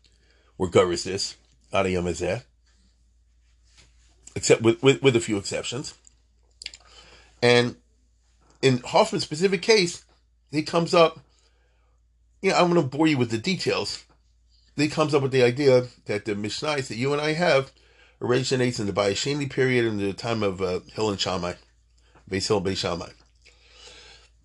[0.59, 1.37] were goers this
[1.73, 2.07] Yom
[4.37, 5.95] except with, with with a few exceptions.
[7.43, 7.77] And
[8.63, 10.05] in Hoffman's specific case,
[10.51, 11.21] he comes up.
[12.43, 14.05] You know, I'm going to bore you with the details.
[14.77, 17.71] He comes up with the idea that the Mishnahs that you and I have
[18.21, 21.55] originates in the Bayesheni period in the time of uh, Hillel and Shammai,
[22.29, 23.11] Beis Hillel, Beis Shammai.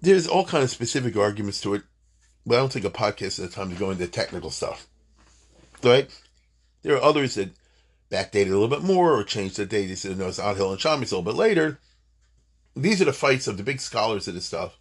[0.02, 1.84] There's all kind of specific arguments to it,
[2.50, 4.88] but I don't think a podcast is the time to go into technical stuff.
[5.84, 6.10] Right?
[6.82, 7.52] There are others that
[8.10, 9.86] backdated a little bit more or changed the date.
[9.86, 11.80] They said, no, it's Hillel and Shammai, it's a little bit later.
[12.76, 14.80] These are the fights of the big scholars of this stuff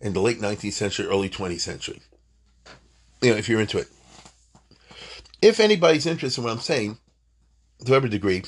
[0.00, 2.00] in the late 19th century, early 20th century.
[3.20, 3.88] You know, if you're into it.
[5.42, 6.98] If anybody's interested in what I'm saying,
[7.84, 8.44] to every degree,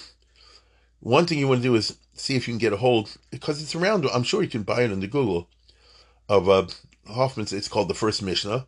[1.01, 3.61] one thing you want to do is see if you can get a hold, because
[3.61, 5.49] it's around, I'm sure you can buy it on the Google,
[6.29, 6.67] of uh,
[7.09, 8.67] Hoffman's, it's called The First Mishnah.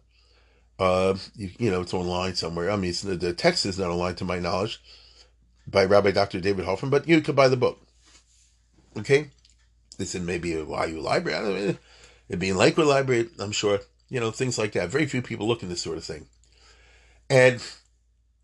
[0.78, 2.70] Uh, you, you know, it's online somewhere.
[2.70, 4.80] I mean, the, the text is not online to my knowledge
[5.66, 6.40] by Rabbi Dr.
[6.40, 7.80] David Hoffman, but you could buy the book.
[8.96, 9.30] Okay?
[9.98, 11.38] This is maybe a YU library.
[11.38, 11.76] I don't know.
[12.28, 13.80] It'd be in Lakewood Library, I'm sure.
[14.08, 14.90] You know, things like that.
[14.90, 16.26] Very few people look in this sort of thing.
[17.30, 17.62] And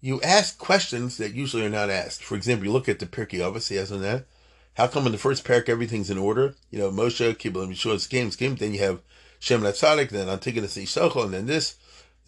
[0.01, 2.25] you ask questions that usually are not asked.
[2.25, 4.27] For example, you look at the Pirkei Avos, he has on that.
[4.75, 6.55] How come in the first parak everything's in order?
[6.71, 9.01] You know, Moshe, Kibbutz, Yeshua, Skim, Skim, then you have
[9.43, 11.75] Shem Latzadik, then Antigonus Ishachol, and then this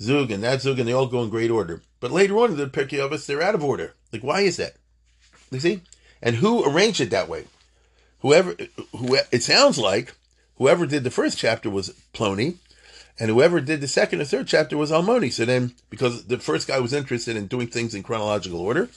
[0.01, 1.81] Zug and that Zug, and they all go in great order.
[2.01, 3.95] But later on in the Pirkei they're out of order.
[4.13, 4.75] Like, why is that?
[5.53, 5.83] You see?
[6.21, 7.45] And who arranged it that way?
[8.19, 8.57] Whoever,
[8.97, 10.17] who it sounds like
[10.57, 12.57] whoever did the first chapter was Plony,
[13.21, 15.33] and whoever did the second or third chapter was Almoni.
[15.33, 18.89] So then, because the first guy was interested in doing things in chronological order,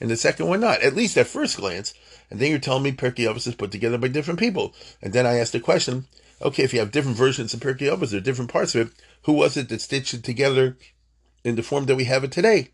[0.00, 1.92] and the second one not, at least at first glance.
[2.30, 4.74] And then you're telling me Pirkei is put together by different people.
[5.02, 6.06] And then I asked the question,
[6.42, 9.32] okay, if you have different versions of Pirkei Avos or different parts of it, who
[9.32, 10.76] was it that stitched it together
[11.44, 12.70] in the form that we have it today?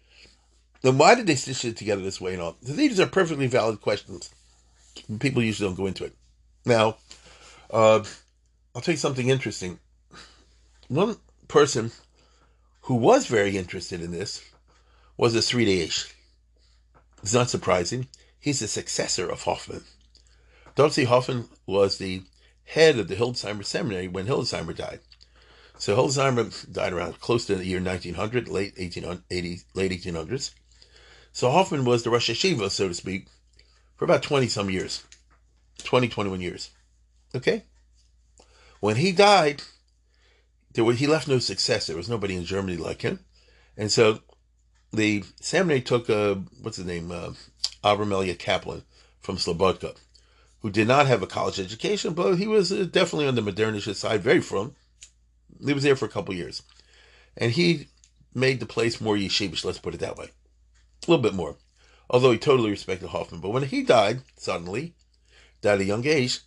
[0.82, 2.56] Then why did they stitch it together this way and all?
[2.62, 4.30] So these are perfectly valid questions.
[5.20, 6.14] People usually don't go into it.
[6.66, 6.96] Now,
[7.70, 8.02] uh,
[8.74, 9.78] I'll tell you something interesting.
[10.88, 11.16] One
[11.48, 11.92] person
[12.82, 14.42] who was very interested in this
[15.16, 16.14] was a Sri It's
[17.32, 18.08] not surprising.
[18.40, 19.84] He's the successor of Hoffman.
[20.74, 22.22] Dorothy Hoffman was the
[22.64, 25.00] head of the Hildesheimer Seminary when Hildesheimer died.
[25.78, 30.52] So Hildesheimer died around close to the year 1900, late 1880, late 1800s.
[31.32, 33.26] So Hoffman was the Rosh Yeshiva, so to speak,
[33.96, 35.02] for about 20 some years.
[35.82, 36.70] 20, 21 years.
[37.34, 37.64] Okay?
[38.80, 39.62] When he died,
[40.74, 41.86] there was, he left no success.
[41.86, 43.20] There was nobody in Germany like him.
[43.76, 44.20] And so
[44.92, 47.30] the seminary took, uh, what's his name, uh,
[47.82, 48.84] Avram Eliyahu Kaplan
[49.20, 49.96] from Slobodka,
[50.62, 53.94] who did not have a college education, but he was uh, definitely on the modernist
[53.96, 54.74] side, very frum.
[55.64, 56.62] He was there for a couple years.
[57.36, 57.88] And he
[58.34, 60.30] made the place more yeshivish, let's put it that way
[61.06, 61.56] a little bit more.
[62.08, 63.40] Although he totally respected Hoffman.
[63.40, 64.94] But when he died, suddenly,
[65.60, 66.40] died at a young age,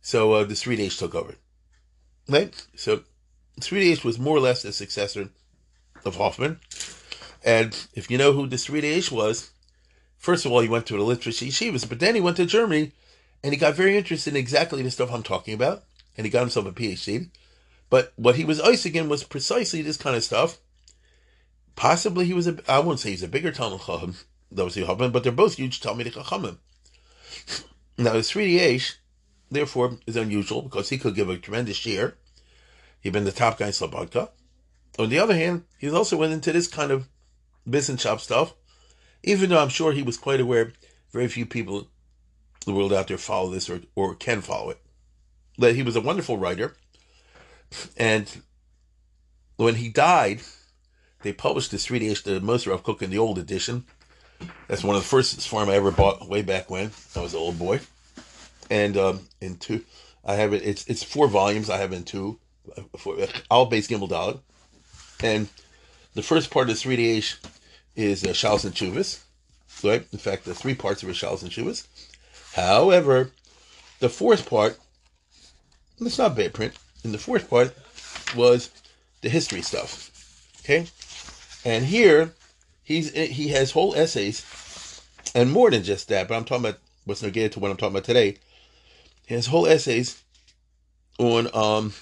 [0.00, 1.34] so uh, the Sri took over.
[2.28, 2.54] Right?
[2.76, 3.02] So
[3.60, 5.30] Sri was more or less the successor
[6.04, 6.60] of Hoffman.
[7.44, 9.50] And if you know who the Sri was,
[10.16, 12.92] first of all, he went to the literacy yeshivas, but then he went to Germany
[13.42, 15.84] and he got very interested in exactly the stuff I'm talking about.
[16.16, 17.30] And he got himself a PhD.
[17.88, 20.58] But what he was icing in was precisely this kind of stuff
[21.80, 24.14] Possibly he was a, I won't say he's a bigger Talmud Chacham,
[24.52, 26.58] those who Chacham, but they're both huge Talmud Chachamim.
[27.96, 28.96] Now, his Sridei Eish,
[29.50, 32.16] therefore, is unusual because he could give a tremendous share.
[33.00, 34.28] He'd been the top guy in Slobodka.
[34.98, 37.08] On the other hand, he also went into this kind of
[37.68, 38.54] business shop stuff,
[39.22, 40.74] even though I'm sure he was quite aware
[41.12, 41.88] very few people
[42.66, 44.78] the world out there follow this or, or can follow it.
[45.58, 46.76] That he was a wonderful writer.
[47.96, 48.42] And
[49.56, 50.40] when he died,
[51.22, 53.84] they published this Sridei the Mossad Harav Kook in the old edition.
[54.68, 57.40] That's one of the first Sfarim I ever bought way back when I was an
[57.40, 57.80] old boy.
[58.70, 59.84] And um, in two,
[60.24, 60.62] I have it.
[60.62, 61.68] It's it's four volumes.
[61.68, 62.38] I have in two.
[62.96, 63.16] For,
[63.50, 64.40] Al Base Gimel Dog.
[65.22, 65.48] And
[66.14, 67.36] the first part of this Sridei
[67.96, 69.22] is uh, and Chuvas.
[69.82, 70.06] Right?
[70.12, 71.86] In fact, the three parts of it and Chuvas.
[72.54, 73.30] However,
[74.00, 74.78] the fourth part,
[76.00, 76.74] it's not bad print.
[77.04, 77.74] And the fourth part
[78.36, 78.70] was
[79.22, 80.10] the history stuff
[80.70, 80.86] Okay,
[81.64, 82.34] and here
[82.84, 84.44] he's he has whole essays,
[85.34, 86.28] and more than just that.
[86.28, 88.36] But I'm talking about what's get to what I'm talking about today.
[89.26, 90.22] He has whole essays
[91.18, 91.94] on um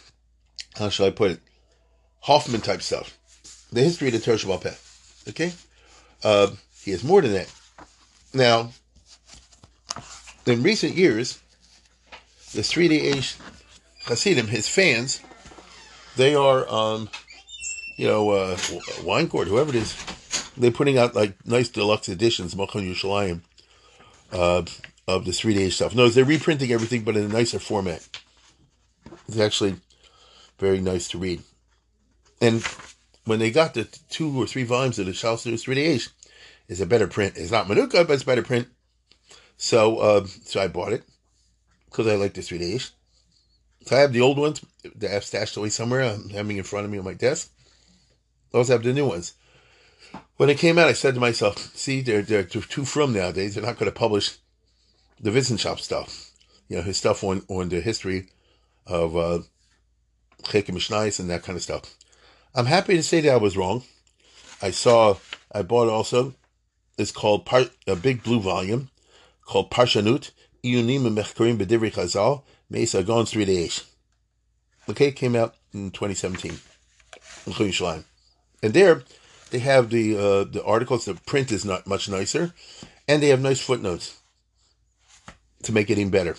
[0.77, 1.41] how shall I put it
[2.21, 3.17] Hoffman type stuff,
[3.73, 5.31] the history of the Sheba'al Peh.
[5.31, 5.53] Okay,
[6.25, 6.51] uh,
[6.83, 7.53] he has more than that.
[8.35, 8.71] Now,
[10.49, 11.41] in recent years,
[12.55, 13.37] the Sridei Eish
[14.05, 15.21] Hasidim, his fans,
[16.17, 17.09] they are, um,
[17.97, 18.59] you know, uh,
[19.05, 19.97] Wine Court, whoever it is,
[20.57, 23.41] they're putting out like nice deluxe editions, Machon Yerushalayim,
[24.33, 24.63] uh,
[25.07, 25.95] of the three day stuff.
[25.95, 28.07] No, they're reprinting everything, but in a nicer format.
[29.27, 29.77] It's actually
[30.59, 31.43] very nice to read.
[32.41, 32.63] And
[33.25, 36.09] when they got the two or three volumes of the Shal News Sridei
[36.69, 37.35] it's a better print.
[37.37, 38.69] It's not Manuka, but it's better print.
[39.59, 41.03] So, uh, so I bought it
[41.87, 42.81] because I like the Sridei
[43.85, 46.03] So I have the old ones that I've stashed away somewhere.
[46.03, 47.51] I'm having in front of me on my desk.
[48.55, 49.35] I also have the new ones.
[50.37, 53.55] When it came out, I said to myself, see, they're, they're too frum nowadays.
[53.55, 54.37] They're not going to publish
[55.21, 56.31] the Wissenschaft stuff.
[56.69, 58.29] You know, his stuff on, on the history
[58.87, 59.41] of uh,
[60.45, 61.97] Chek and that kind of stuff.
[62.55, 63.83] I'm happy to say that I was wrong.
[64.63, 65.17] I saw,
[65.51, 66.35] I bought also,
[66.97, 68.91] it's called part a big blue volume
[69.49, 70.31] called Parshanut,
[70.63, 73.85] Iyunim Mechkarim B'Divri Chazal, Mesa Gon 3 days.
[74.89, 76.59] Okay, came out in 2017,
[77.47, 78.05] in
[78.63, 79.03] And there,
[79.51, 81.07] they have the uh, the articles.
[81.07, 82.53] The print is not much nicer,
[83.07, 84.19] and they have nice footnotes
[85.63, 86.37] to make it even better.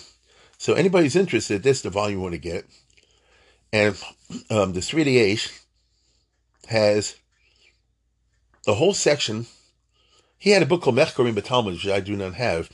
[0.58, 2.66] So anybody's interested, this is the volume you want to get.
[3.72, 3.96] And
[4.50, 5.64] um, the Sridei Eish
[6.68, 7.16] has
[8.68, 9.48] a whole section.
[10.38, 12.70] He had a book called Mechkorim B'Talmud, which I do not have,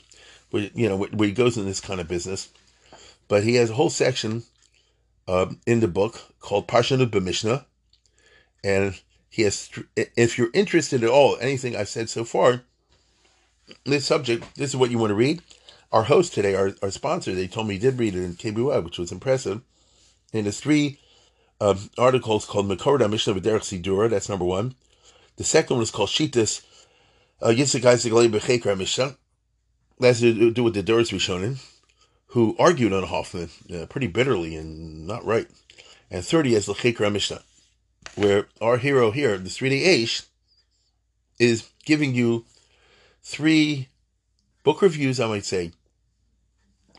[0.52, 2.50] you know, where he goes in this kind of business.
[3.28, 4.44] But he has a whole section
[5.28, 7.66] uh, in the book called Parshanut B'Mishnah.
[8.64, 12.62] And he has, if you're interested at all, anything I've said so far,
[13.84, 15.42] this subject, this is what you want to read.
[15.92, 18.84] Our host today, our, our sponsor, they told me he did read it in KBY,
[18.84, 19.62] which was impressive.
[20.34, 21.00] And there's three
[21.62, 24.76] uh, articles called Makorda Mishnah V'derech Sidura, that's number one.
[25.38, 26.64] The second one is called Shitas
[27.42, 29.16] uh, Yitzchak Isaac Mishnah.
[30.00, 31.64] That's to do with the Doros Rishonim,
[32.28, 35.48] who argued on Hoffman uh, pretty bitterly and not right.
[36.12, 37.42] And 30 is Lechekra Mishnah,
[38.16, 40.26] where our hero here, the Sridei Eish,
[41.40, 42.46] is giving you
[43.24, 43.90] three
[44.64, 45.72] book reviews, I might say,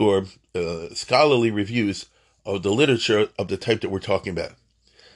[0.01, 0.25] or
[0.55, 2.07] uh, scholarly reviews
[2.45, 4.53] of the literature of the type that we're talking about.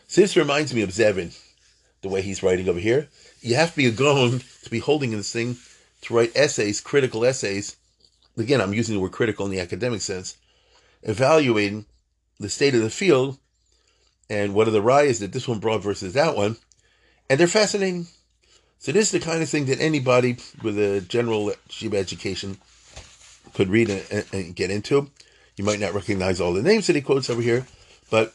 [0.06, 1.38] So this reminds me of Zevin,
[2.02, 3.08] the way he's writing over here.
[3.40, 5.56] You have to be a Gaon to be holding this thing
[6.02, 7.76] to write essays, critical essays.
[8.36, 10.36] Again, I'm using the word critical in the academic sense,
[11.02, 11.86] evaluating
[12.38, 13.38] the state of the field
[14.30, 16.56] and what are the riots that this one brought versus that one.
[17.28, 18.06] And they're fascinating.
[18.78, 22.56] So this is the kind of thing that anybody with a general yeshiva education
[23.52, 25.10] could read and, and, get into.
[25.56, 27.66] You might not recognize all the names that he quotes over here,
[28.10, 28.34] but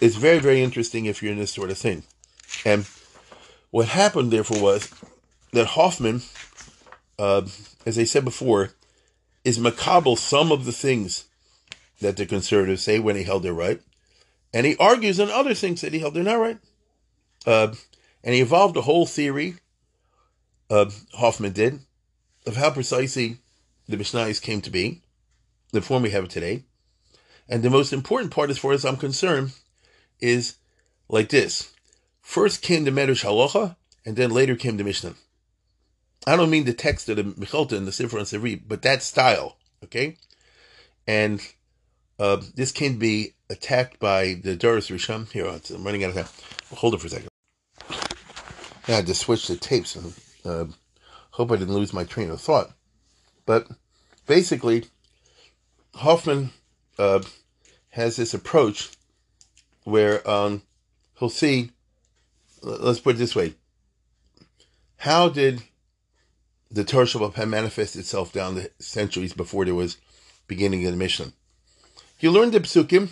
[0.00, 2.04] it's very, very interesting if you're in this sort of thing.
[2.64, 2.86] And
[3.70, 4.90] what happened, therefore, was
[5.52, 6.22] that Hoffman,
[7.18, 7.42] uh,
[7.84, 8.72] as I said before,
[9.44, 11.24] is macabre some of the things
[12.00, 13.80] that the conservatives say when he held their right,
[14.52, 16.58] and he argues on other things that he held they're not right.
[17.46, 17.74] Uh,
[18.22, 19.56] and he evolved a whole theory,
[20.70, 21.80] uh, Hoffman did,
[22.46, 23.38] of how precisely
[23.88, 25.02] the Mishnahs came to be,
[25.72, 26.64] the form we have today.
[27.48, 29.52] And the most important part, as far as I'm concerned,
[30.20, 30.56] is
[31.08, 31.72] like this.
[32.20, 35.14] First came the Medrash Halacha, and then later came the Mishnah.
[36.26, 39.02] I don't mean the text of the Mechilta and the Sifra and Sifri, but that
[39.02, 40.16] style, okay?
[41.06, 41.40] And
[42.18, 45.30] uh, this can be attacked by the Doris Risham.
[45.30, 46.78] Here, I'm running out of time.
[46.78, 47.28] Hold it for a second.
[47.90, 49.96] I had to switch the tapes.
[49.96, 50.14] And,
[50.44, 50.64] uh,
[51.30, 52.72] hope I didn't lose my train of thought.
[53.46, 53.68] But
[54.26, 54.86] basically,
[55.94, 56.50] Hoffman
[56.98, 57.22] uh,
[57.90, 58.90] has this approach
[59.84, 60.62] where um,
[61.18, 61.70] he'll see,
[62.62, 63.54] let's put it this way,
[64.96, 65.62] how did
[66.70, 69.98] the Torah Sheba'al Peh manifest itself down the centuries before there was
[70.46, 71.32] beginning of the Mishnah?
[72.20, 73.10] You learn the Psukim,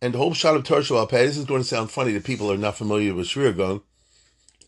[0.00, 2.20] and the whole shot of Torah Sheba'al Peh this is going to sound funny to
[2.20, 3.82] people who are not familiar with Sherira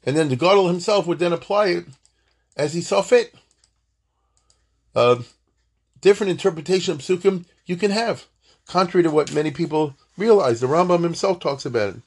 [0.05, 1.87] and then the Gadol himself would then apply it
[2.57, 3.35] as he saw fit.
[4.95, 5.23] Uh,
[6.01, 8.27] different interpretation of psukim you can have,
[8.67, 10.61] contrary to what many people realize.
[10.61, 12.03] The Rambam himself talks about it,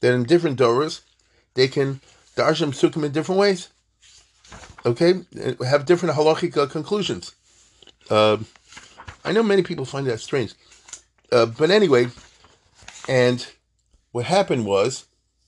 [0.00, 1.02] that in different doras,
[1.54, 2.00] they can
[2.36, 3.68] darshan psukim in different ways.
[4.86, 5.14] Okay,
[5.66, 7.34] have different halachic uh, conclusions.
[8.10, 8.38] Uh,
[9.24, 10.54] I know many people find that strange,
[11.32, 12.08] uh, but anyway,
[13.08, 13.46] and
[14.12, 15.06] what happened was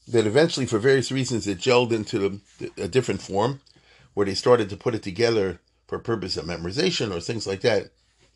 [0.08, 2.40] that eventually, for various reasons, it gelled into
[2.78, 3.60] a different form,
[4.14, 7.90] where they started to put it together for purpose of memorization or things like that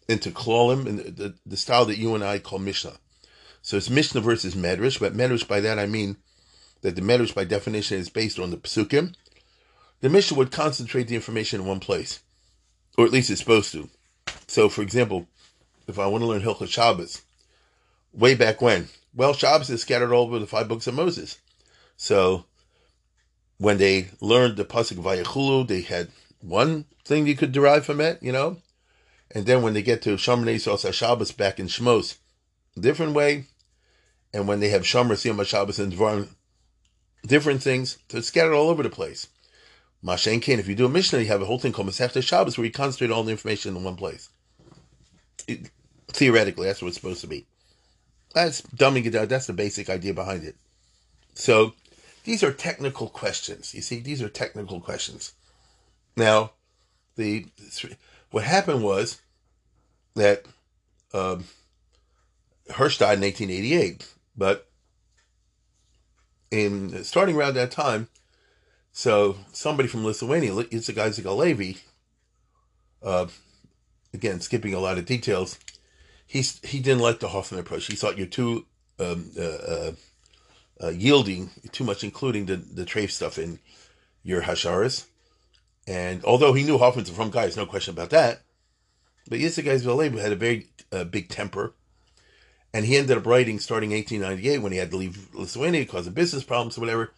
[0.09, 2.99] into klolim in the, the, the, style that you and I call Mishnah.
[3.63, 6.17] So it's Mishnah versus Medrash, but Medrash by that I mean
[6.83, 9.15] that the Medrash by definition is based on the Psukim.
[10.01, 12.21] The Mishnah would concentrate the information in one place,
[12.97, 13.89] or at least it's supposed to.
[14.47, 15.27] So, for example,
[15.87, 17.23] if I want to learn Hilchot Shabbos,
[18.13, 21.39] way back when, well, Shabbos is scattered all over the five books of Moses.
[21.97, 22.47] So,
[23.59, 26.09] when they learned the pasuk Vayechulu, they had
[26.41, 28.57] one thing you could derive from it, you know,
[29.33, 32.17] and then when they get to Shomer Yisrael Shabbos back in Shmos,
[32.79, 33.47] different way.
[34.33, 36.29] And when they have Shomer Siyam Shabbos and Dvarim,
[37.27, 37.99] different things.
[38.09, 39.29] So it's scattered all over the place.
[40.05, 42.57] Mashen Kain, if you do a Mishnah, you have a whole thing called Masechta Shabbos
[42.57, 44.31] where you concentrate all the information in one place.
[45.47, 45.71] It,
[46.09, 47.47] theoretically, that's what it's supposed to be.
[48.35, 49.29] That's dumbing it down.
[49.29, 50.57] That's the basic idea behind it.
[51.35, 51.75] So
[52.25, 53.75] these are technical questions.
[53.75, 55.33] You see, these are technical questions.
[56.17, 56.53] Now,
[57.17, 57.47] the
[58.31, 59.21] what happened was
[60.15, 60.45] that
[61.13, 61.45] um,
[62.71, 64.69] Hirsch died in 1888, but
[66.51, 68.09] in starting around that time,
[68.93, 71.79] so somebody from Lithuania, Yitzhak Isaac Halevi,
[73.03, 73.27] uh,
[74.13, 75.59] again skipping a lot of details,
[76.27, 77.87] he he didn't like the Hoffman approach.
[77.87, 78.67] He thought you're too
[78.99, 79.93] um, uh, uh,
[80.83, 83.59] uh, yielding, too much including the the treif stuff in
[84.23, 85.07] your hasharis.
[85.87, 88.43] And although he knew Hoffman's a frum guy, there's no question about that.
[89.29, 91.75] But Yitzhak Isaac had a very uh, big temper
[92.73, 96.15] and he ended up writing starting 1898 when he had to leave Lithuania because of
[96.15, 97.13] business problems or whatever.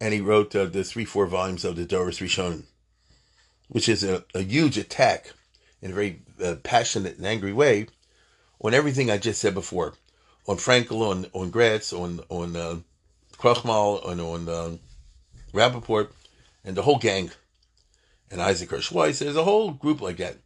[0.00, 2.64] And he wrote uh, the three, four volumes of the Doros Rishonim,
[3.68, 5.32] which is a, a huge attack
[5.82, 7.86] in a very uh, passionate and angry way
[8.62, 9.94] on everything I just said before,
[10.46, 12.76] on Frankel, on on Graetz, on on uh,
[13.36, 14.76] Krochmal, on on uh,
[15.52, 16.08] Rappaport,
[16.64, 17.30] and the whole gang,
[18.30, 19.18] and Isaac Hirsch Weiss.
[19.18, 20.38] There's a whole group like that,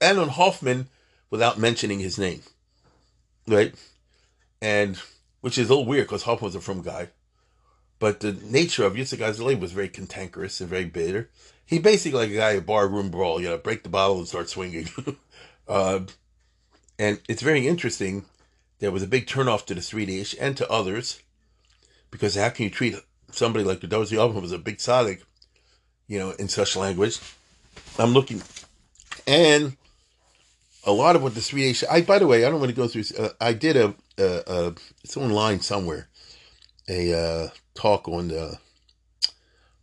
[0.00, 0.88] and on Hoffman
[1.30, 2.42] without mentioning his name
[3.46, 3.74] right?
[4.60, 4.98] And
[5.40, 7.08] which is a little weird because Hoffman was a frum guy.
[8.02, 11.30] But the nature of Yitzhak Azalea was very cantankerous and very bitter.
[11.64, 14.26] He basically like a guy at bar room brawl, you know, break the bottle and
[14.26, 14.88] start swinging.
[15.68, 16.00] uh,
[16.98, 18.24] and it's very interesting.
[18.80, 21.22] There was a big turnoff to the Swedish and to others
[22.10, 22.96] because how can you treat
[23.30, 25.22] somebody like the Dozy Album was a big tzaddik,
[26.08, 27.20] you know, in such language?
[28.00, 28.42] I'm looking,
[29.28, 29.76] and
[30.82, 31.84] a lot of what the three H.
[31.88, 33.04] I by the way, I don't want to go through.
[33.16, 34.74] Uh, I did a, a, a,
[35.04, 36.08] it's online somewhere,
[36.88, 38.58] a uh, talk on the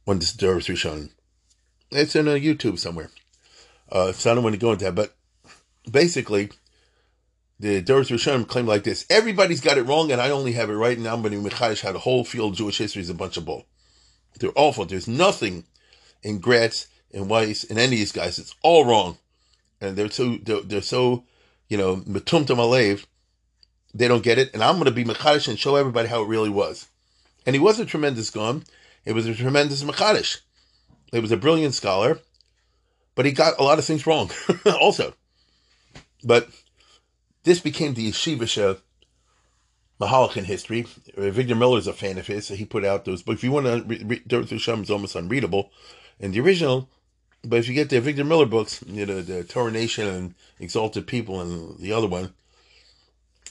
[0.08, 1.12] on this Doros Rishon.
[1.92, 3.10] It's in a YouTube somewhere.
[3.92, 5.16] Uh, so I don't want to go into that, but
[5.90, 6.52] basically,
[7.60, 10.74] the Doros Rishon claim like this: everybody's got it wrong, and I only have it
[10.74, 10.98] right.
[10.98, 13.66] I'm going to had a whole field of Jewish history is a bunch of bull.
[14.40, 14.86] They're awful.
[14.86, 15.66] There's nothing
[16.22, 18.38] in Graetz and Weiss and any of these guys.
[18.38, 19.18] It's all wrong
[19.82, 21.24] and they're so they're, they're so
[21.68, 23.06] you know metumtum
[23.94, 26.28] they don't get it, and I'm going to be mechadish and show everybody how it
[26.28, 26.88] really was.
[27.46, 28.64] And he was a tremendous gon.
[29.06, 30.42] It was a tremendous Machadish.
[31.12, 32.20] He was a brilliant scholar,
[33.16, 34.30] but he got a lot of things wrong
[34.66, 35.14] also.
[36.24, 36.50] But
[37.44, 38.80] this became the yeshivish
[40.00, 40.86] Mahalach in history.
[41.18, 43.40] Uh, Victor Miller is a fan of his, so he put out those books.
[43.40, 45.72] If you want to read, Dirt Through is almost unreadable.
[46.20, 46.90] in the original
[47.44, 51.08] but if you get the Victor Miller books, you know, the Torah Nation and Exalted
[51.08, 52.34] People and the other one,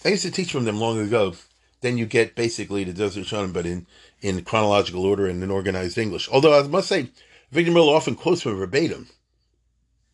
[0.05, 1.35] I used to teach from them long ago.
[1.81, 3.87] Then you get basically the Desert Shunim, but in,
[4.21, 6.29] in chronological order and in organized English.
[6.29, 7.11] Although I must say,
[7.51, 9.09] Victor Miller often quotes from verbatim.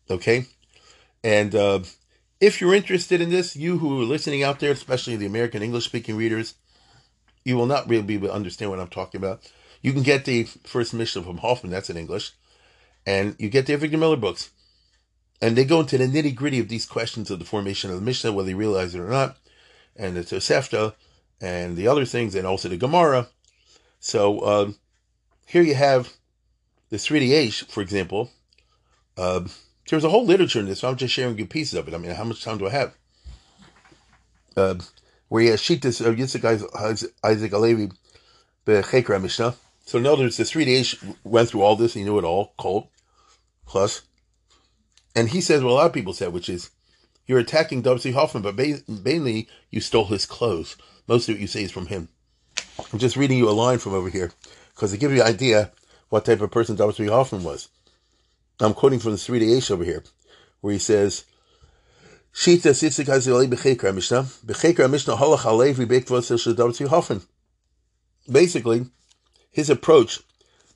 [0.09, 0.45] Okay?
[1.23, 1.79] And uh,
[2.39, 5.85] if you're interested in this, you who are listening out there, especially the American English
[5.85, 6.53] speaking readers,
[7.43, 9.51] you will not really be able to understand what I'm talking about.
[9.81, 12.33] You can get the First Mishnah from Hoffman, that's in English
[13.05, 14.51] and you get the Victor Miller books.
[15.41, 18.01] And they go into the nitty gritty of these questions of the formation of the
[18.01, 19.37] Mishnah, whether you realize it or not,
[19.95, 20.95] and the Tosefta,
[21.41, 23.27] and the other things, and also the Gemara.
[23.99, 24.75] So um,
[25.45, 26.13] here you have
[26.89, 28.31] the Sridei Eish, for example.
[29.17, 29.41] Uh,
[29.89, 31.93] there's a whole literature in this, so I'm just sharing you pieces of it.
[31.93, 32.93] I mean, how much time do I have?
[34.57, 34.75] Uh,
[35.27, 37.91] where he has Shitas of Yitzhak Isaac Halevi,
[38.65, 39.55] Bechekra Mishnah.
[39.85, 42.53] So in other words, the Sridei Eish went through all this, he knew it all,
[42.57, 42.87] cold
[43.65, 44.03] plus.
[45.15, 46.71] And he says what a lot of people said, which is,
[47.27, 48.11] you're attacking W.C.
[48.11, 50.77] Hoffman, but mainly you stole his clothes.
[51.07, 52.09] Most of what you say is from him.
[52.91, 54.31] I'm just reading you a line from over here
[54.73, 55.71] because it gives you an idea
[56.09, 57.07] what type of person W.C.
[57.07, 57.69] Hoffman was.
[58.59, 60.03] I'm quoting from the Sridei Eish over here,
[60.61, 61.25] where he says,
[62.33, 62.73] Shita.
[66.89, 67.21] Hoffman.
[68.31, 68.85] Basically,
[69.51, 70.19] his approach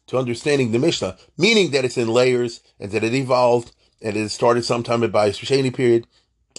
[0.07, 3.71] to understanding the Mishnah, meaning that it's in layers and that it evolved
[4.01, 6.07] and it started sometime Bayis Sheni period,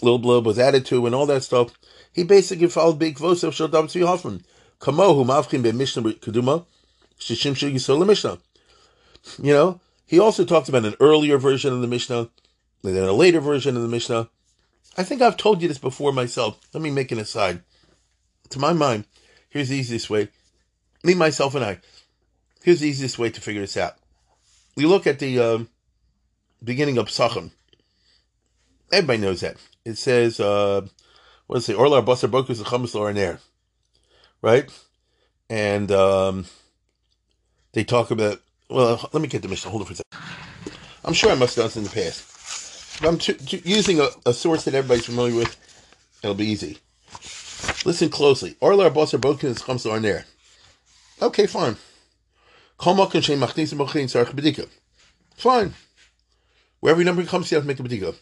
[0.03, 1.73] little blub was added to and all that stuff.
[2.13, 4.45] He basically followed Big Vos of Shadam Tzvi Hoffman.
[4.81, 6.65] Kamohu Mavchim be Mishnah Keduma,
[7.19, 8.39] Shishim Shil Yisol Mishnah.
[9.43, 12.31] You know, he also talked about an earlier version of the Mishnah
[12.83, 14.29] and then a later version of the Mishnah.
[14.97, 16.59] I think I've told you this before myself.
[16.73, 17.63] Let me make an aside.
[18.51, 19.05] To my mind,
[19.51, 20.29] here's the easiest way.
[21.05, 21.79] Me, myself, and I.
[22.63, 23.95] Here's the easiest way to figure this out.
[24.77, 25.59] We look at the uh,
[26.63, 27.53] beginning of Pesachim.
[28.93, 29.57] Everybody knows that.
[29.85, 30.87] It says, uh,
[31.51, 31.79] what does it say?
[31.79, 33.41] Orlar Basar Bokus Chamas Lor
[34.41, 34.71] Right?
[35.49, 36.45] And um,
[37.73, 39.73] they talk about, well, let me get the Mishnah.
[39.73, 40.73] Hold on for a second.
[41.05, 42.21] I'm sure I must have done this in the past.
[43.01, 45.57] If I'm t- t- using a, a, source that everybody's familiar with,
[46.23, 46.79] it'll be easy.
[47.85, 48.55] Listen closely.
[48.63, 50.25] Orlar Basar Bokus Chamas Lor
[51.21, 51.77] Okay, fine.
[55.35, 55.75] Fine.
[56.79, 58.15] Wherever number comes, you have to make a bedika.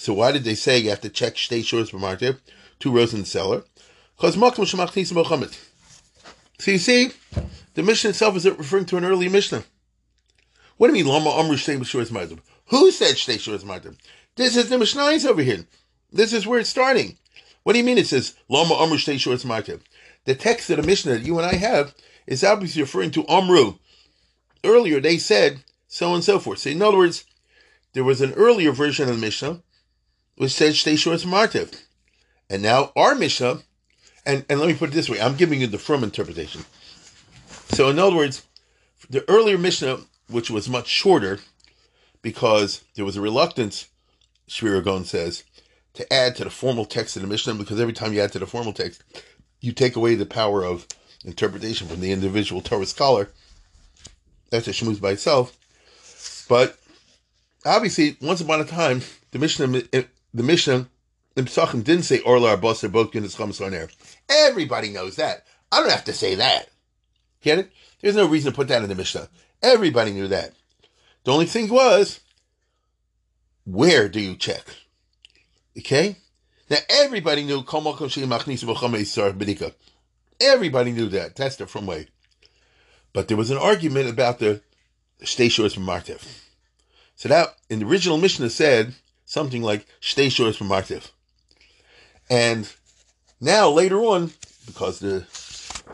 [0.00, 2.38] So why did they say you have to check shtei shores b'martiv,
[2.78, 3.64] two rows in the cellar?
[4.16, 4.32] Because
[6.58, 7.10] So you see,
[7.74, 9.62] the Mishnah itself is referring to an early Mishnah.
[10.78, 12.08] What do you mean, Lama Amru Shtei Shores?
[12.08, 13.98] Who said Shtei Shores Martiv?
[14.36, 15.66] This is the Mishnah over here.
[16.10, 17.18] This is where it's starting.
[17.64, 19.82] What do you mean it says Lama Amru Shtei Shores Martiv?
[20.24, 21.94] The text of the Mishnah that you and I have
[22.26, 23.74] is obviously referring to Amru.
[24.64, 26.60] Earlier they said so and so forth.
[26.60, 27.26] So in other words,
[27.92, 29.62] there was an earlier version of the Mishnah
[30.40, 31.82] which says said Shtei Shores Martiv.
[32.48, 33.58] And now our Mishnah,
[34.24, 36.64] and, and let me put it this way, I'm giving you the frum interpretation.
[37.72, 38.46] So in other words,
[39.10, 41.40] the earlier Mishnah, which was much shorter,
[42.22, 43.88] because there was a reluctance,
[44.48, 45.44] Sherira says,
[45.92, 48.38] to add to the formal text of the Mishnah, because every time you add to
[48.38, 49.02] the formal text,
[49.60, 50.86] you take away the power of
[51.22, 53.28] interpretation from the individual Torah scholar.
[54.48, 55.54] That's a shmooze by itself.
[56.48, 56.78] But
[57.66, 59.82] obviously, once upon a time, the Mishnah,
[60.32, 60.88] the Mishnah
[61.36, 63.88] in Pesachim didn't say Orla Arbosser Botkin is Chamas on air.
[64.28, 65.44] Everybody knows that.
[65.72, 66.68] I don't have to say that.
[67.42, 67.72] Get it?
[68.00, 69.28] There's no reason to put that in the Mishnah.
[69.62, 70.52] Everybody knew that.
[71.24, 72.20] The only thing was,
[73.64, 74.64] where do you check?
[75.78, 76.16] Okay?
[76.68, 77.64] Now everybody knew
[80.40, 81.36] Everybody knew that.
[81.36, 82.08] That's the frum way.
[83.12, 84.62] But there was an argument about the
[85.22, 86.22] Shtei Shores from Martiv.
[87.16, 88.94] So that in the original Mishnah said
[89.30, 91.10] something like Shtei from Martiv.
[92.28, 92.68] And
[93.40, 94.32] now later on,
[94.66, 95.20] because the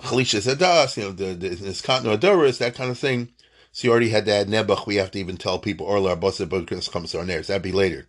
[0.01, 3.29] Chalisha Zadas, ah, you know, the, the this Katno Adoris, that kind of thing,
[3.73, 6.91] so you already had add Nebuch, we have to even tell people Orlar Bosa Bokas
[6.91, 7.43] comes on there.
[7.43, 8.09] That'd be later.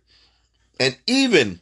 [0.80, 1.60] And even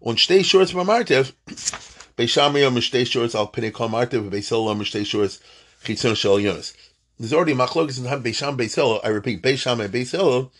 [0.00, 1.32] on Shtei Shores Martiv,
[2.16, 5.40] Beishamiyam Mishtei Shores al Pinei Kol Martiv, Beisolam Mishtei Shores
[5.84, 6.74] Chitzon Shal Yonis.
[7.18, 9.00] There's already machlokes in Beisham Beisel.
[9.04, 10.50] I repeat, Beisham and Beisel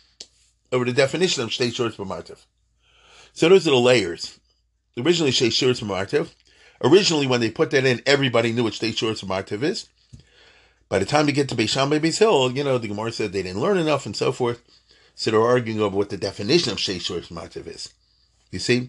[0.75, 2.45] over the definition of Shtei Shores B'Martiv.
[3.33, 4.41] So those are the layers.
[4.99, 6.35] Originally, Shtei Shores B'Martiv.
[6.83, 9.89] Originally, when they put that in, everybody knew what Shtei Shores B'Martiv is.
[10.89, 13.45] By the time you get to Beisham and Hill, you know, the Gemara said they
[13.45, 14.63] didn't learn enough and so forth.
[15.15, 17.95] So they're arguing over what the definition of Shtei Shores B'Martiv is.
[18.51, 18.89] You see?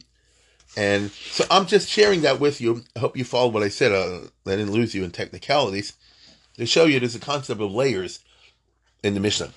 [0.76, 2.84] And so I'm just sharing that with you.
[2.96, 3.92] I hope you followed what I said.
[3.92, 5.94] Uh, I didn't lose you in technicalities.
[6.58, 8.20] To show you there's a concept of layers
[9.04, 9.52] in the Mishnah.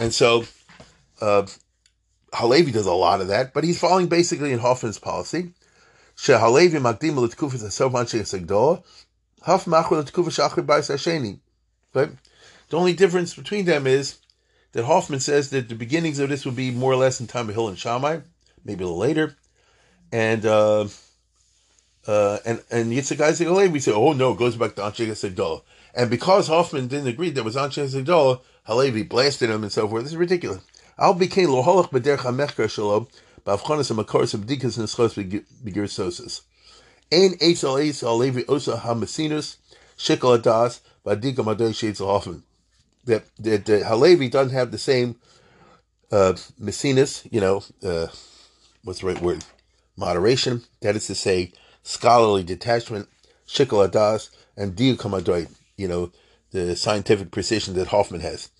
[0.00, 0.44] And so
[1.20, 1.46] uh,
[2.32, 5.52] Halevi does a lot of that, but he's following basically in Hoffman's policy.
[6.16, 7.78] Makdim l'tkufas
[9.42, 11.40] Hoff l'tkufas shachri.
[11.92, 12.10] But
[12.68, 14.18] the only difference between them is
[14.72, 17.48] that Hoffman says that the beginnings of this would be more or less in time
[17.48, 18.20] of Hill and Shammai,
[18.64, 19.36] maybe a little later
[20.12, 20.88] and uh,
[22.06, 25.62] uh, and and Yitzchak Isaac Halevi say, oh no, it goes back to Anshe Segdol.
[25.94, 30.04] And because Hoffman didn't agree that was Anshe Segdol, Halevi blasted him and so forth.
[30.04, 30.62] This is ridiculous.
[31.00, 33.08] Al became loholach b'derech hamechker shalom
[33.46, 35.16] b'avchonis ha'makoris ha'bdikas neschos
[35.64, 36.42] b'girsosis.
[37.10, 39.56] Ein eitz al eitz al levi osa ha'mesinus
[39.96, 42.42] shikol adas b'adika madoy sheitz Hoffman.
[43.06, 45.16] That that uh, Halevi doesn't have the same
[46.12, 48.08] uh, messinus, you know, uh,
[48.84, 49.42] what's the right word?
[50.00, 51.52] moderation, that is to say,
[51.82, 53.08] scholarly detachment,
[53.46, 56.10] shikol adas, and diukamadoid, you know,
[56.50, 58.50] the scientific precision that Hoffman has.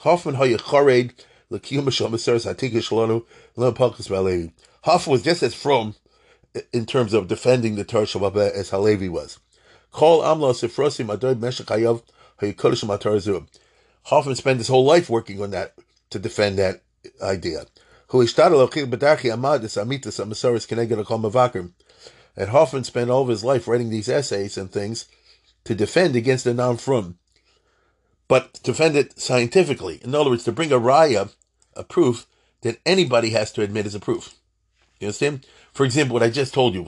[0.00, 1.12] Hoffman hayachared
[1.50, 1.84] Hoffman
[5.12, 5.94] was just as frum
[6.72, 9.38] in terms of defending the Torah Sheba'al Peh as Halevi was.
[9.92, 12.02] Kol amla sifrosim adoid meshach hayav
[12.40, 13.46] hayakodesh
[14.04, 15.74] Hoffman spent his whole life working on that
[16.10, 16.82] to defend that
[17.22, 17.66] idea.
[22.38, 25.06] And Hoffman spent all of his life writing these essays and things
[25.64, 27.18] to defend against a non-frum,
[28.28, 30.00] but defend it scientifically.
[30.02, 31.32] In other words, to bring a raya,
[31.74, 32.26] a proof
[32.62, 34.34] that anybody has to admit is a proof.
[35.00, 35.46] You understand?
[35.72, 36.82] For example, what I just told you,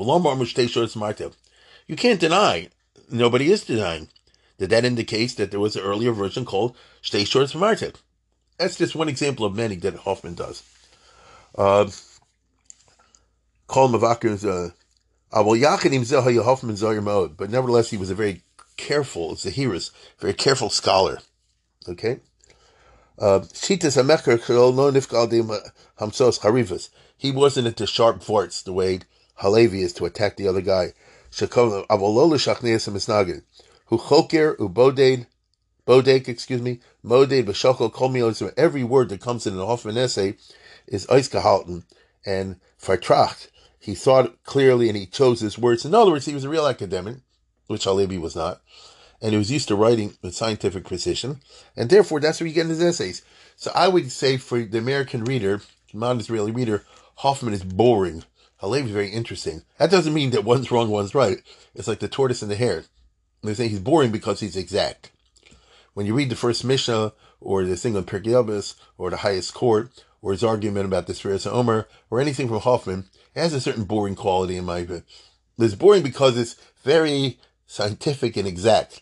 [1.87, 2.69] you can't deny,
[3.11, 4.09] nobody is denying,
[4.59, 7.97] that that indicates that there was an earlier version called Shtei Shorts Martev.
[8.59, 10.63] That's just one example of many that Hoffman does.
[11.57, 11.89] Uh,
[15.31, 18.43] uh, but nevertheless, he was a very
[18.79, 21.19] careful, Zahiris, very careful scholar.
[21.87, 22.21] Okay?
[23.19, 23.41] Uh,
[27.19, 29.01] he wasn't into sharp forts the way
[29.35, 30.95] Halevi is to attack the other guy.
[31.37, 31.47] Who
[33.99, 35.27] choker uboded,
[35.87, 40.37] bodek, excuse me, moded b'shokol kol Every word that comes in the Hoffman essay
[40.87, 41.85] is oisgehalten
[42.25, 43.49] and vertracht.
[43.81, 45.85] He thought clearly and he chose his words.
[45.85, 47.17] In other words, he was a real academic,
[47.69, 48.61] which Halevi was not
[49.21, 51.41] and he was used to writing with scientific precision,
[51.77, 53.23] and therefore that's where you get in his essays.
[53.57, 55.61] So I would say for the American reader,
[55.93, 56.85] modern Israeli reader,
[57.17, 58.25] Hoffman is boring.
[58.59, 59.63] Halevi is very interesting.
[59.79, 61.39] That doesn't mean that one's wrong, one's right.
[61.75, 62.85] It's like the tortoise and the hare.
[63.43, 65.11] They say he's boring because he's exact.
[65.95, 69.91] When you read the first Mishnah, or the thing on Pirkei or the highest court,
[70.21, 73.85] or his argument about the Sfiras Omer, or anything from Hoffman, it has a certain
[73.85, 75.03] boring quality in my view.
[75.57, 77.39] It's boring because it's very
[77.69, 79.01] scientific and exact.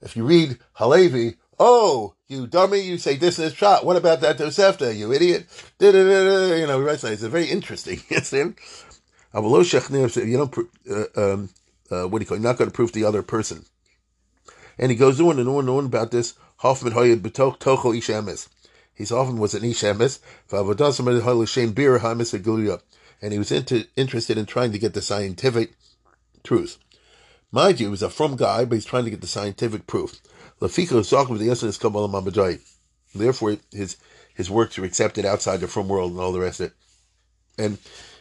[0.00, 3.84] If you read Halevi, oh, you dummy, you say this is shot.
[3.84, 5.46] What about that Tosefta, you idiot?
[5.78, 6.54] Da-da-da-da.
[6.54, 7.02] You know, right?
[7.02, 8.00] It's very interesting.
[8.10, 8.56] Yes, then.
[9.34, 10.58] You don't,
[10.90, 11.50] uh, um,
[11.90, 12.40] uh, what do you call it?
[12.40, 13.66] You're not going to prove the other person.
[14.78, 16.34] And he goes on and on and on about this.
[16.58, 18.48] Hoffman Hoyed Betok Tocho Ishemes.
[18.94, 20.20] He's often was an Ishemes.
[23.22, 25.74] And he was into, interested in trying to get the scientific
[26.42, 26.78] truth.
[27.56, 30.20] Mind you, he's a frum guy, but he's trying to get the scientific proof.
[33.14, 33.96] Therefore, his
[34.34, 36.72] his works are accepted outside the frum world and all the rest of it.
[37.56, 37.78] And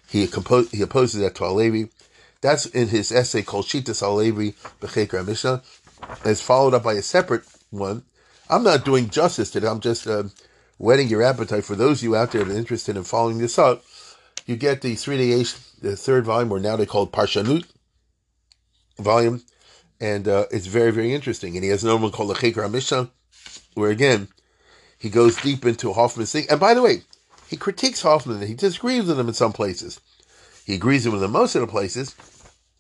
[0.08, 1.90] he composed he opposes that to Halevi.
[2.40, 5.64] That's in his essay called Shitas Halevi Bechekra Mishnah.
[6.24, 8.04] It's followed up by a separate one.
[8.50, 9.66] I'm not doing justice to it.
[9.66, 10.24] I'm just uh,
[10.78, 13.60] whetting your appetite for those of you out there that are interested in following this
[13.60, 13.84] up.
[14.46, 17.66] You get the Sridei Eish the third volume, or now they call it Parshanut,
[18.98, 19.44] volume,
[20.00, 21.56] and uh, it's very, very interesting.
[21.56, 23.10] And he has another one called the Cheker Mishnah,
[23.74, 24.28] where again,
[24.98, 26.46] he goes deep into Hoffman's thing.
[26.50, 27.04] And by the way,
[27.48, 30.00] he critiques Hoffman, and he disagrees with him in some places.
[30.66, 32.16] He agrees with him in most of the places.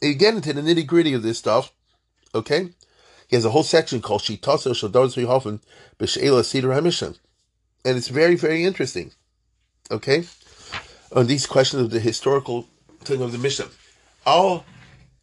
[0.01, 1.71] And you get into the nitty gritty of this stuff,
[2.33, 2.69] okay?
[3.27, 5.61] He has a whole section called Shitaso Shadar Hoffman
[5.99, 7.17] B'She'ela Sidra HaMishnah.
[7.83, 9.11] And it's very, very interesting,
[9.91, 10.25] okay?
[11.11, 12.67] On these questions of the historical
[13.01, 13.67] thing of the Mishnah.
[14.25, 14.65] I'll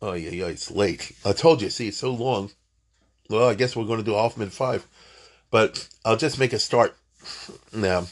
[0.02, 1.12] Oh yeah, yeah, it's late.
[1.24, 1.70] I told you.
[1.70, 2.50] See, it's so long.
[3.30, 4.84] Well, I guess we're going to do Hoffman five,
[5.52, 6.96] but I'll just make a start
[7.72, 8.08] now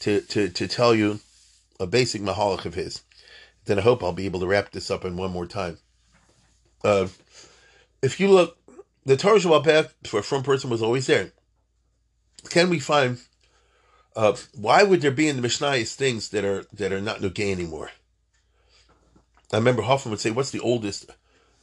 [0.00, 1.18] to to to tell you
[1.80, 3.02] a basic mahalik of his.
[3.64, 5.78] Then I hope I'll be able to wrap this up in one more time.
[6.84, 7.08] Uh,
[8.02, 8.56] if you look,
[9.04, 11.32] the Torah Sheba'al Peh for a frum person was always there.
[12.50, 13.18] Can we find?
[14.14, 17.50] Uh, why would there be in the Mishnahis things that are that are not nugay
[17.50, 17.90] anymore?
[19.52, 21.10] I remember Hoffman would say, "What's the oldest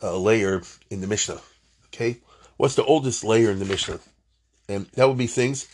[0.02, 1.40] uh, layer in the Mishnah.
[1.88, 2.18] Okay,
[2.58, 4.00] what's the oldest layer in the Mishnah?
[4.68, 5.68] And that would be things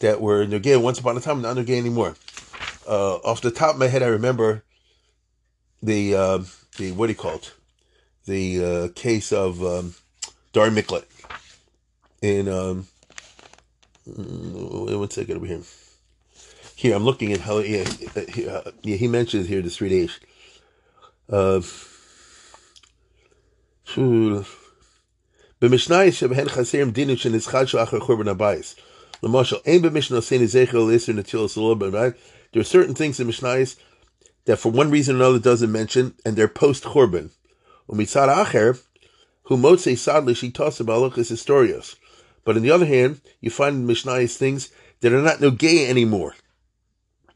[0.00, 2.16] that were Nogay once upon a time, not Nogay anymore.
[2.86, 4.64] Uh, off the top of my head, I remember
[5.82, 6.38] the uh,
[6.78, 7.52] the what do you call it?
[8.26, 9.94] The uh, case of um,
[10.52, 11.04] Dar Miklet
[12.20, 12.86] in um,
[14.08, 15.62] mm, one second over here.
[16.74, 17.84] Here, I'm looking at how yeah,
[18.16, 20.18] uh, yeah he mentions here the three days.
[21.28, 21.60] Uh,
[25.61, 28.75] במשנאי שבהן חסרים דינים שנזחדשו אחר חורבן הבייס.
[29.23, 32.13] למשל, אין במשנה עושים זכר ליסר נטיל סלול בבית.
[32.53, 33.75] There are certain things in Mishnayos
[34.45, 37.29] that for one reason or another doesn't mention, and they're post Churban.
[37.89, 38.81] Umitzad Acher,
[39.43, 41.95] who motze sadly she tossa balachas historios.
[42.45, 44.69] But on the other hand, you find in Mishnayos things
[45.01, 46.35] that are not no gay anymore.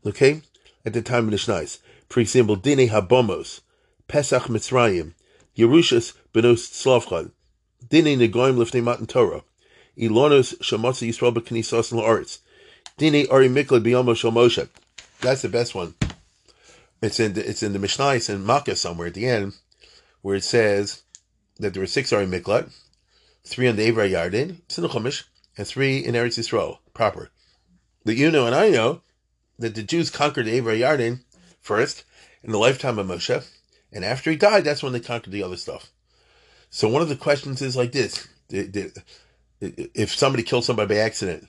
[0.06, 0.41] Okay?
[0.86, 1.80] At the time of Mishnayos.
[2.10, 3.62] For example, Dine Habomos,
[4.08, 5.14] Pesach Mitzrayim,
[5.57, 7.31] Yerushas benos Slavchad,
[7.89, 9.43] Dine Negoim Lifnei Matan Torah,
[9.99, 12.41] Ilonos Shamatza Yisrael B'Knisas La'aretz,
[12.99, 14.69] Dine Ari Mikla B'Yomo Shel Moshe.
[15.20, 15.95] That's the best one.
[17.01, 19.55] It's in the, it's in the Mishnah, it's in Makkah somewhere at the end,
[20.20, 21.03] where it says
[21.59, 22.70] that there were six Ari Miklat,
[23.45, 25.24] three on the Avra Yardin, Sinuchomish,
[25.57, 27.31] and three in Eretz Yisrael, proper.
[28.05, 29.01] That you know and I know
[29.59, 31.20] that the Jews conquered the Avra
[31.62, 32.05] first
[32.43, 33.47] in the lifetime of Moshe,
[33.93, 35.91] and after he died, that's when they conquered the other stuff.
[36.71, 41.49] So one of the questions is like this: if somebody killed somebody by accident,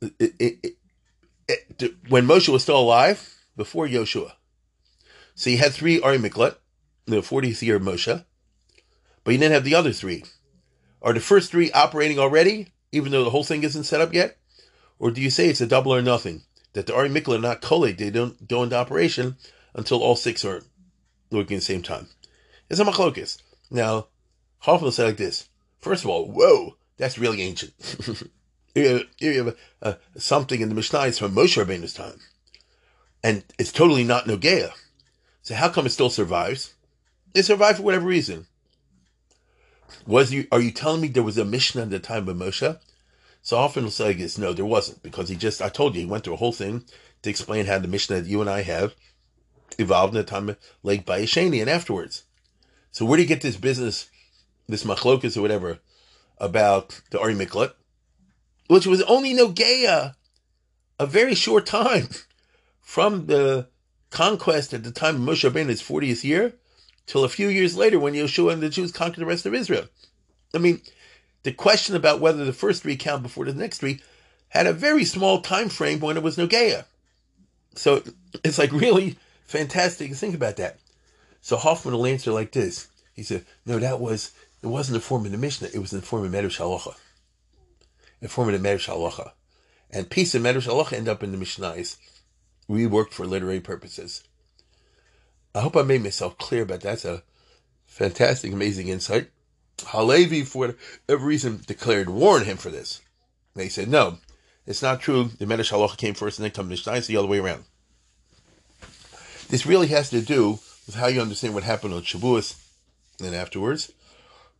[0.00, 0.76] it, it,
[1.48, 4.32] it, when Moshe was still alive, before Yoshua,
[5.34, 6.56] so he had three Ari Miklat,
[7.06, 8.24] the 40th year of Moshe,
[9.22, 10.24] but he didn't have the other three.
[11.02, 14.38] Are the first three operating already, even though the whole thing isn't set up yet?
[14.98, 16.42] Or do you say it's a double or nothing?
[16.72, 19.36] That the Ari Miklat are not collate, they don't go into operation
[19.74, 20.62] until all six are
[21.30, 22.08] working at the same time.
[22.68, 23.38] It's a machlokas.
[23.70, 24.08] Now,
[24.60, 25.48] Hoffman said like this.
[25.80, 27.72] First of all, whoa, that's really ancient.
[28.74, 32.18] you have, uh, something in the Mishnah is from Moshe Rabbeinu's time.
[33.22, 34.72] And it's totally not Nogea.
[35.42, 36.74] So how come it still survives?
[37.34, 38.46] It survived for whatever reason.
[40.06, 42.78] Was you are you telling me there was a Mishnah at the time of Moshe?
[43.42, 46.06] So often will say this, no, there wasn't, because he just I told you he
[46.06, 46.84] went through a whole thing
[47.22, 48.94] to explain how the Mishnah that you and I have
[49.78, 52.24] evolved in the time of Lake Bayesheni and afterwards.
[52.90, 54.08] So where do you get this business,
[54.68, 55.78] this machlokas or whatever,
[56.38, 57.72] about the Ari Miklat,
[58.68, 60.14] which was only Nogea
[60.98, 62.08] a very short time
[62.80, 63.68] from the
[64.10, 66.54] conquest at the time of Moshe Rabbeinu's 40th year
[67.06, 69.86] till a few years later when Yeshua and the Jews conquered the rest of Israel.
[70.54, 70.80] I mean,
[71.42, 74.00] the question about whether the first three count before the next three
[74.48, 76.84] had a very small time frame when it was Nogea.
[77.74, 78.02] So
[78.44, 80.78] it's like really fantastic to think about that.
[81.40, 82.88] So Hoffman will answer like this.
[83.12, 86.00] He said, no, that was, it wasn't the form of the Mishnah, it was in
[86.00, 86.94] the form of Medrash Halacha.
[88.20, 89.32] In form of the Medrash Halacha.
[89.90, 91.96] And piece of Medrash Halacha end up in the Mishnahs,
[92.68, 94.24] reworked for literary purposes.
[95.54, 97.22] I hope I made myself clear, but that's a
[97.86, 99.30] fantastic, amazing insight.
[99.82, 100.74] Halevi, for
[101.06, 103.02] whatever reason, declared war on him for this.
[103.54, 104.18] They said, no,
[104.66, 105.24] it's not true.
[105.38, 107.64] The Medrash Halacha came first and then come Mishnah, it's the other way around.
[109.48, 112.60] This really has to do with how you understand what happened on Shavuos
[113.20, 113.92] and afterwards.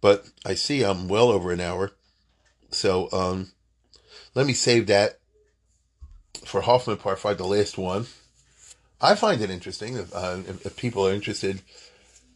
[0.01, 1.93] But I see I'm well over an hour.
[2.71, 3.53] So um,
[4.35, 5.19] let me save that
[6.45, 8.07] for Hoffman Part 5, the last one.
[9.01, 11.63] I find it interesting if, uh, if, if, people are interested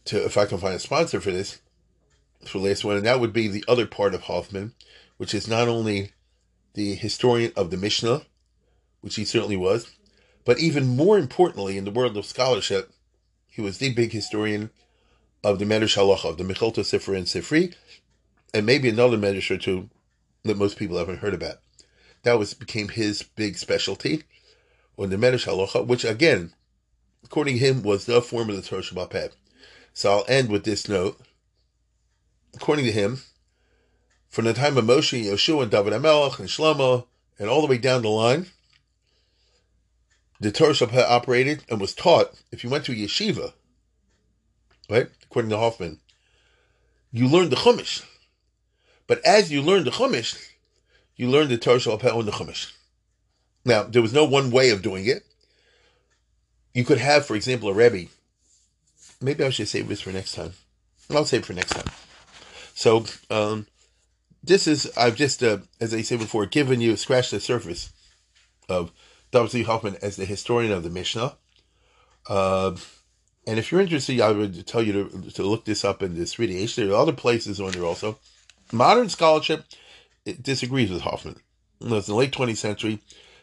[0.05, 1.59] to, if I can find a sponsor for this,
[2.45, 4.73] for the last one, and that would be the other part of Hoffman,
[5.17, 6.11] which is not only
[6.73, 8.23] the historian of the Mishnah,
[9.01, 9.91] which he certainly was,
[10.45, 12.91] but even more importantly, in the world of scholarship,
[13.47, 14.69] he was the big historian
[15.43, 17.73] of the Medrash Halacha, of the Mechilta Sifra and Sifri,
[18.53, 19.89] and maybe another Medrash or two
[20.43, 21.57] that most people haven't heard about.
[22.23, 24.23] That was became his big specialty
[24.97, 26.53] on the Medrash Halacha, which again,
[27.23, 29.29] according to him, was the form of the Torah Sheba'al Peh.
[29.93, 31.19] So I'll end with this note.
[32.55, 33.21] According to him,
[34.27, 37.05] from the time of Moshe, Yeshua, and David HaMelech, and Shlomo,
[37.37, 38.47] and all the way down the line,
[40.39, 42.33] the Torah Sheba'al Peh operated and was taught.
[42.51, 43.53] If you went to yeshiva,
[44.89, 45.99] right, according to Hoffman,
[47.11, 48.05] you learned the Chumash.
[49.07, 50.39] But as you learned the Chumash,
[51.15, 52.71] you learned the Torah Sheba'al Peh on the Chumash.
[53.65, 55.23] Now, there was no one way of doing it.
[56.73, 58.09] You could have, for example, a Rebbe.
[59.21, 60.53] Maybe I should save this for next time.
[61.09, 61.91] I'll save it for next time.
[62.73, 63.67] So, um,
[64.41, 67.91] this is, I've just, uh, as I said before, given you, scratched the surface
[68.69, 68.91] of
[69.31, 69.65] W.
[69.65, 71.35] Hoffman as the historian of the Mishnah.
[72.27, 72.75] Uh,
[73.47, 76.37] and if you're interested, I would tell you to, to look this up in this
[76.37, 76.67] reading.
[76.75, 78.19] There are other places on there also.
[78.71, 79.65] Modern scholarship
[80.41, 81.37] disagrees with Hoffman.
[81.81, 82.99] In the late 20th century,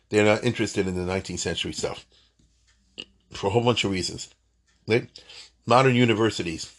[0.08, 2.06] they're not interested in the 19th century stuff
[3.32, 4.28] for a whole bunch of reasons.
[4.86, 5.08] Right?
[5.66, 6.72] Modern universities,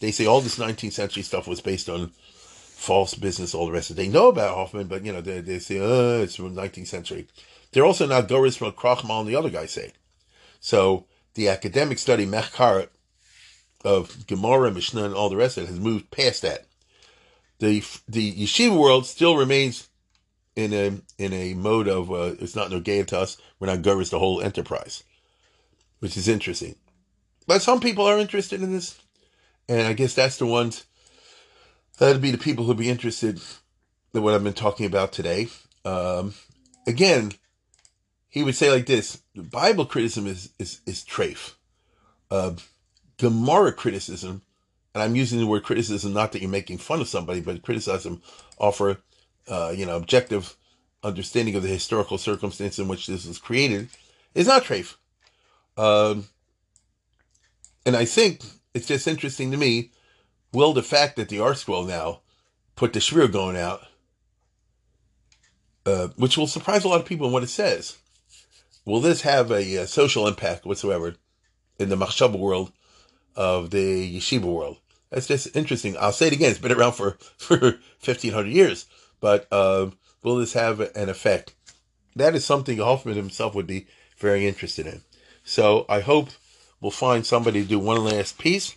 [0.00, 3.90] they say all this 19th century stuff was based on false business, all the rest
[3.90, 4.02] of it.
[4.02, 7.28] They know about Hoffman, but you know, they, they say, oh, it's from 19th century.
[7.72, 9.92] They're also not goris from Krochmal and the other guys say.
[10.60, 12.88] So the academic study, Mechkar,
[13.84, 16.66] of Gemara, Mishnah, and all the rest of it has moved past that.
[17.58, 19.88] The the yeshiva world still remains
[20.56, 23.36] in a in a mode of uh, it's not no game to us.
[23.58, 25.02] We're not goris the whole enterprise,
[26.00, 26.76] which is interesting.
[27.46, 29.00] But some people are interested in this,
[29.68, 30.84] and I guess that's the ones
[31.98, 33.40] that'd be the people who'd be interested
[34.14, 35.48] in what I've been talking about today.
[35.84, 36.34] Um,
[36.86, 37.32] again,
[38.32, 41.52] he would say like this: Bible criticism is is is treif.
[42.30, 42.54] Uh,
[43.18, 44.40] Gemara criticism,
[44.94, 48.22] and I'm using the word criticism not that you're making fun of somebody, but criticism
[48.58, 48.96] offer,
[49.48, 50.56] uh, you know, objective
[51.04, 53.90] understanding of the historical circumstance in which this was created,
[54.34, 54.96] is not treif.
[55.76, 56.26] Um,
[57.84, 58.40] and I think
[58.72, 59.90] it's just interesting to me.
[60.54, 62.20] Will the fact that the ArtScroll now
[62.76, 63.82] put the Sherira Gaon out,
[65.84, 67.98] uh, which will surprise a lot of people in what it says
[68.84, 71.14] will this have a, a uh, social impact whatsoever
[71.78, 72.72] in the machshava world
[73.36, 74.78] of the yeshiva world?
[75.10, 75.96] That's just interesting.
[75.98, 76.50] I'll say it again.
[76.50, 78.86] It's been around for, for 1500 years,
[79.20, 79.90] but uh,
[80.22, 81.54] will this have an effect?
[82.16, 83.86] That is something Hoffman himself would be
[84.18, 85.02] very interested in.
[85.44, 86.30] So I hope
[86.80, 88.76] we'll find somebody to do one last piece.